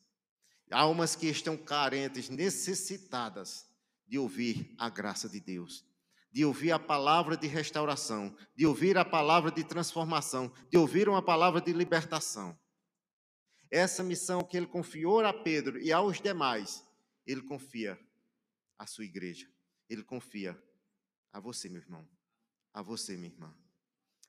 almas 0.70 1.14
que 1.14 1.26
estão 1.26 1.58
carentes, 1.58 2.30
necessitadas 2.30 3.66
de 4.06 4.18
ouvir 4.18 4.74
a 4.78 4.88
graça 4.88 5.28
de 5.28 5.40
Deus, 5.40 5.84
de 6.32 6.42
ouvir 6.42 6.72
a 6.72 6.78
palavra 6.78 7.36
de 7.36 7.46
restauração, 7.46 8.34
de 8.56 8.64
ouvir 8.64 8.96
a 8.96 9.04
palavra 9.04 9.50
de 9.50 9.62
transformação, 9.62 10.50
de 10.70 10.78
ouvir 10.78 11.06
uma 11.06 11.20
palavra 11.20 11.60
de 11.60 11.74
libertação. 11.74 12.58
Essa 13.74 14.04
missão 14.04 14.44
que 14.44 14.56
ele 14.56 14.68
confiou 14.68 15.18
a 15.18 15.32
Pedro 15.32 15.80
e 15.80 15.90
aos 15.90 16.20
demais, 16.20 16.86
ele 17.26 17.42
confia 17.42 17.98
à 18.78 18.86
sua 18.86 19.04
igreja. 19.04 19.50
Ele 19.88 20.04
confia 20.04 20.56
a 21.32 21.40
você, 21.40 21.68
meu 21.68 21.82
irmão, 21.82 22.08
a 22.72 22.80
você, 22.80 23.16
minha 23.16 23.32
irmã. 23.32 23.52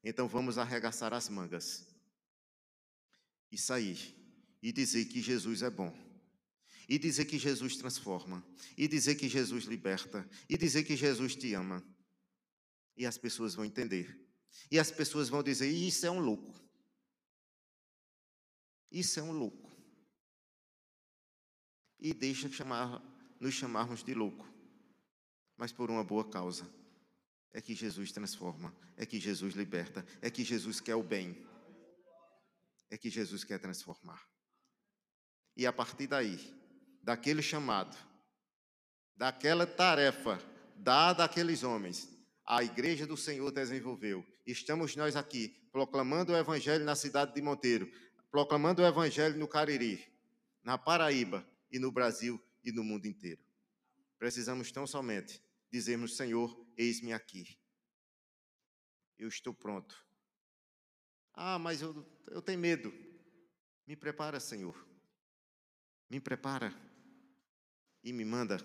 Então 0.04 0.28
vamos 0.28 0.58
arregaçar 0.58 1.14
as 1.14 1.30
mangas 1.30 1.88
e 3.52 3.58
sair 3.60 4.16
e 4.64 4.72
dizer 4.72 5.06
que 5.06 5.22
Jesus 5.22 5.62
é 5.62 5.70
bom. 5.70 5.96
E 6.90 6.98
dizer 6.98 7.26
que 7.26 7.38
Jesus 7.38 7.78
transforma, 7.78 8.44
e 8.76 8.88
dizer 8.88 9.14
que 9.14 9.30
Jesus 9.30 9.66
liberta, 9.66 10.28
e 10.50 10.58
dizer 10.58 10.84
que 10.86 10.96
Jesus 10.96 11.36
te 11.36 11.54
ama. 11.54 11.84
E 12.98 13.06
as 13.06 13.16
pessoas 13.16 13.54
vão 13.54 13.64
entender. 13.64 14.28
E 14.72 14.80
as 14.80 14.90
pessoas 14.90 15.30
vão 15.30 15.44
dizer: 15.44 15.68
Isso 15.68 16.04
é 16.04 16.10
um 16.10 16.20
louco. 16.20 16.65
Isso 18.96 19.20
é 19.20 19.24
um 19.24 19.34
louco. 19.34 19.70
E 22.00 22.14
deixa 22.14 22.50
chamar, 22.50 23.02
nos 23.42 23.54
chamarmos 23.54 24.02
de 24.02 24.14
louco, 24.14 24.48
mas 25.58 25.74
por 25.74 25.92
uma 25.92 26.02
boa 26.02 26.30
causa 26.30 26.66
é 27.52 27.60
que 27.60 27.76
Jesus 27.76 28.14
transforma, 28.14 28.74
é 28.96 29.06
que 29.06 29.20
Jesus 29.20 29.54
liberta, 29.54 30.06
é 30.22 30.30
que 30.30 30.46
Jesus 30.46 30.80
quer 30.80 30.96
o 30.96 31.04
bem, 31.04 31.46
é 32.90 32.98
que 32.98 33.10
Jesus 33.10 33.44
quer 33.44 33.60
transformar. 33.60 34.26
E 35.58 35.68
a 35.68 35.74
partir 35.74 36.08
daí, 36.08 36.40
daquele 37.04 37.42
chamado, 37.42 37.98
daquela 39.14 39.68
tarefa 39.68 40.40
dada 40.78 41.26
àqueles 41.26 41.64
homens, 41.64 42.08
a 42.48 42.64
igreja 42.64 43.06
do 43.06 43.18
Senhor 43.18 43.52
desenvolveu. 43.52 44.26
Estamos 44.46 44.96
nós 44.96 45.18
aqui 45.18 45.50
proclamando 45.72 46.32
o 46.32 46.38
evangelho 46.38 46.86
na 46.86 46.96
cidade 46.96 47.34
de 47.34 47.42
Monteiro, 47.42 47.92
proclamando 48.36 48.82
o 48.82 48.86
evangelho 48.86 49.38
no 49.38 49.48
Cariri, 49.48 50.06
na 50.62 50.78
Paraíba 50.78 51.48
e 51.72 51.80
no 51.80 51.90
Brasil 51.90 52.38
e 52.66 52.70
no 52.70 52.84
mundo 52.84 53.06
inteiro. 53.06 53.42
Precisamos 54.20 54.74
tão 54.74 54.86
somente 54.86 55.42
dizermos, 55.72 56.18
Senhor, 56.18 56.54
eis-me 56.76 57.14
aqui. 57.14 57.58
Eu 59.18 59.30
estou 59.30 59.54
pronto. 59.54 60.06
Ah, 61.34 61.58
mas 61.58 61.82
eu, 61.82 62.06
eu 62.28 62.42
tenho 62.42 62.60
medo. 62.60 62.94
Me 63.88 63.96
prepara, 63.96 64.38
Senhor. 64.38 64.76
Me 66.10 66.20
prepara 66.20 66.76
e 68.04 68.12
me 68.12 68.26
manda. 68.26 68.58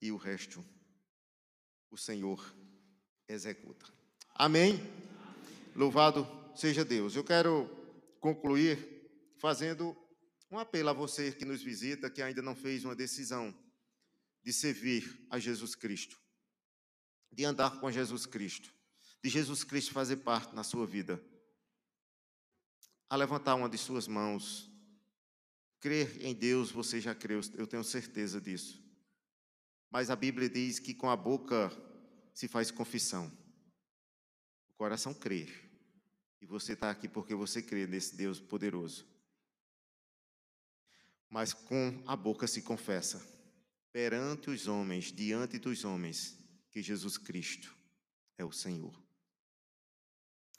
E 0.00 0.10
o 0.10 0.16
resto, 0.16 0.64
o 1.90 1.98
Senhor 1.98 2.42
executa. 3.28 3.92
Amém? 4.34 4.80
Louvado 5.76 6.41
seja 6.54 6.84
Deus. 6.84 7.14
Eu 7.14 7.24
quero 7.24 7.68
concluir 8.20 8.78
fazendo 9.38 9.96
um 10.50 10.58
apelo 10.58 10.90
a 10.90 10.92
você 10.92 11.32
que 11.32 11.44
nos 11.44 11.62
visita, 11.62 12.10
que 12.10 12.22
ainda 12.22 12.42
não 12.42 12.54
fez 12.54 12.84
uma 12.84 12.94
decisão 12.94 13.54
de 14.42 14.52
servir 14.52 15.26
a 15.30 15.38
Jesus 15.38 15.74
Cristo, 15.74 16.20
de 17.30 17.44
andar 17.44 17.80
com 17.80 17.90
Jesus 17.90 18.26
Cristo, 18.26 18.72
de 19.22 19.30
Jesus 19.30 19.64
Cristo 19.64 19.92
fazer 19.92 20.16
parte 20.16 20.54
na 20.54 20.62
sua 20.62 20.86
vida. 20.86 21.22
A 23.08 23.16
levantar 23.16 23.54
uma 23.54 23.68
de 23.68 23.78
suas 23.78 24.08
mãos. 24.08 24.70
Crer 25.80 26.24
em 26.24 26.34
Deus, 26.34 26.70
você 26.70 27.00
já 27.00 27.14
creu, 27.14 27.40
eu 27.54 27.66
tenho 27.66 27.84
certeza 27.84 28.40
disso. 28.40 28.82
Mas 29.90 30.10
a 30.10 30.16
Bíblia 30.16 30.48
diz 30.48 30.78
que 30.78 30.94
com 30.94 31.10
a 31.10 31.16
boca 31.16 31.70
se 32.32 32.48
faz 32.48 32.70
confissão, 32.70 33.30
o 34.68 34.74
coração 34.74 35.12
crê. 35.12 35.61
E 36.42 36.44
você 36.44 36.74
está 36.74 36.90
aqui 36.90 37.08
porque 37.08 37.34
você 37.34 37.62
crê 37.62 37.86
nesse 37.86 38.14
Deus 38.14 38.38
poderoso. 38.38 39.06
Mas 41.30 41.54
com 41.54 42.02
a 42.06 42.14
boca 42.14 42.46
se 42.46 42.60
confessa, 42.60 43.26
perante 43.90 44.50
os 44.50 44.66
homens, 44.66 45.10
diante 45.10 45.58
dos 45.58 45.82
homens, 45.82 46.36
que 46.70 46.82
Jesus 46.82 47.16
Cristo 47.16 47.74
é 48.36 48.44
o 48.44 48.52
Senhor. 48.52 48.94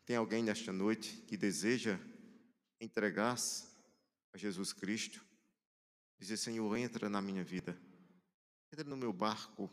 Tem 0.04 0.15
alguém 0.15 0.41
nesta 0.41 0.74
noite 0.74 1.17
que 1.28 1.38
deseja 1.38 2.00
entregar-se 2.82 3.67
a 4.34 4.39
Jesus 4.39 4.74
Cristo? 4.74 5.24
Dizer, 6.17 6.38
Senhor, 6.38 6.76
entra 6.76 7.08
na 7.08 7.22
minha 7.22 7.43
vida 7.43 7.80
entra 8.74 8.89
no 8.89 8.98
meu 8.98 9.13
barco 9.13 9.69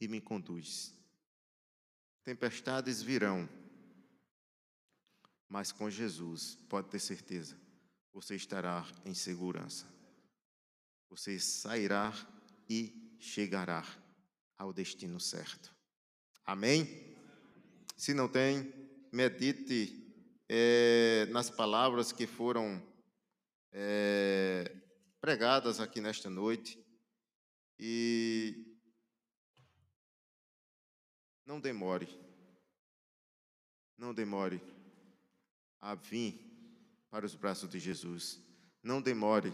e 0.00 0.06
me 0.06 0.20
conduz. 0.20 0.94
Tempestades 2.22 3.02
virão, 3.02 3.48
mas 5.52 5.70
com 5.70 5.90
Jesus, 5.90 6.58
pode 6.66 6.88
ter 6.88 6.98
certeza, 6.98 7.60
você 8.10 8.34
estará 8.34 8.86
em 9.04 9.12
segurança. 9.12 9.86
Você 11.10 11.38
sairá 11.38 12.10
e 12.70 13.14
chegará 13.20 13.84
ao 14.56 14.72
destino 14.72 15.20
certo. 15.20 15.70
Amém? 16.42 16.88
Se 17.98 18.14
não 18.14 18.30
tem, 18.30 18.72
medite 19.12 20.10
é, 20.48 21.26
nas 21.26 21.50
palavras 21.50 22.12
que 22.12 22.26
foram 22.26 22.82
é, 23.72 24.74
pregadas 25.20 25.80
aqui 25.80 26.00
nesta 26.00 26.30
noite. 26.30 26.82
E 27.78 28.74
não 31.44 31.60
demore, 31.60 32.08
não 33.98 34.14
demore 34.14 34.58
a 35.82 35.96
vir 35.96 36.40
para 37.10 37.26
os 37.26 37.34
braços 37.34 37.68
de 37.68 37.80
Jesus. 37.80 38.40
Não 38.82 39.02
demore 39.02 39.52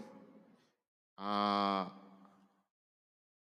a 1.16 1.90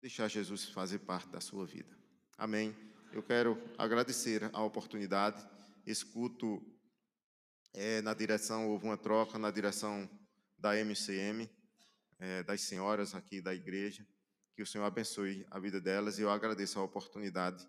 deixar 0.02 0.28
Jesus 0.28 0.66
fazer 0.66 1.00
parte 1.00 1.30
da 1.30 1.40
sua 1.40 1.66
vida. 1.66 1.96
Amém. 2.38 2.76
Eu 3.14 3.22
quero 3.22 3.58
agradecer 3.78 4.50
a 4.52 4.64
oportunidade. 4.64 5.48
Escuto 5.86 6.62
é, 7.74 8.02
na 8.02 8.14
direção, 8.14 8.70
houve 8.70 8.86
uma 8.86 8.98
troca 8.98 9.38
na 9.38 9.52
direção 9.52 10.10
da 10.58 10.76
MCM, 10.76 11.50
é, 12.20 12.44
das 12.44 12.62
senhoras 12.62 13.14
aqui 13.14 13.40
da 13.40 13.54
igreja. 13.54 14.06
Que 14.56 14.64
o 14.64 14.68
Senhor 14.68 14.84
abençoe 14.84 15.46
a 15.50 15.60
vida 15.60 15.80
delas 15.80 16.18
e 16.18 16.24
eu 16.24 16.32
agradeço 16.32 16.80
a 16.80 16.84
oportunidade 16.84 17.68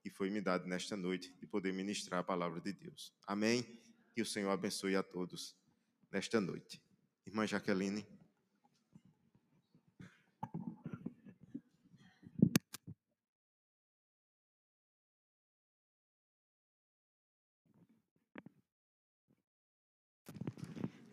que 0.00 0.10
foi 0.10 0.30
me 0.30 0.40
dada 0.40 0.66
nesta 0.66 0.96
noite 0.96 1.32
de 1.38 1.46
poder 1.46 1.72
ministrar 1.72 2.20
a 2.20 2.24
palavra 2.24 2.60
de 2.60 2.72
Deus. 2.72 3.12
Amém? 3.26 3.64
Que 4.18 4.22
o 4.22 4.26
Senhor 4.26 4.50
abençoe 4.50 4.96
a 4.96 5.02
todos 5.04 5.54
nesta 6.10 6.40
noite. 6.40 6.82
Irmã 7.24 7.46
Jaqueline. 7.46 8.04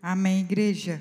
Amém, 0.02 0.40
igreja. 0.40 1.00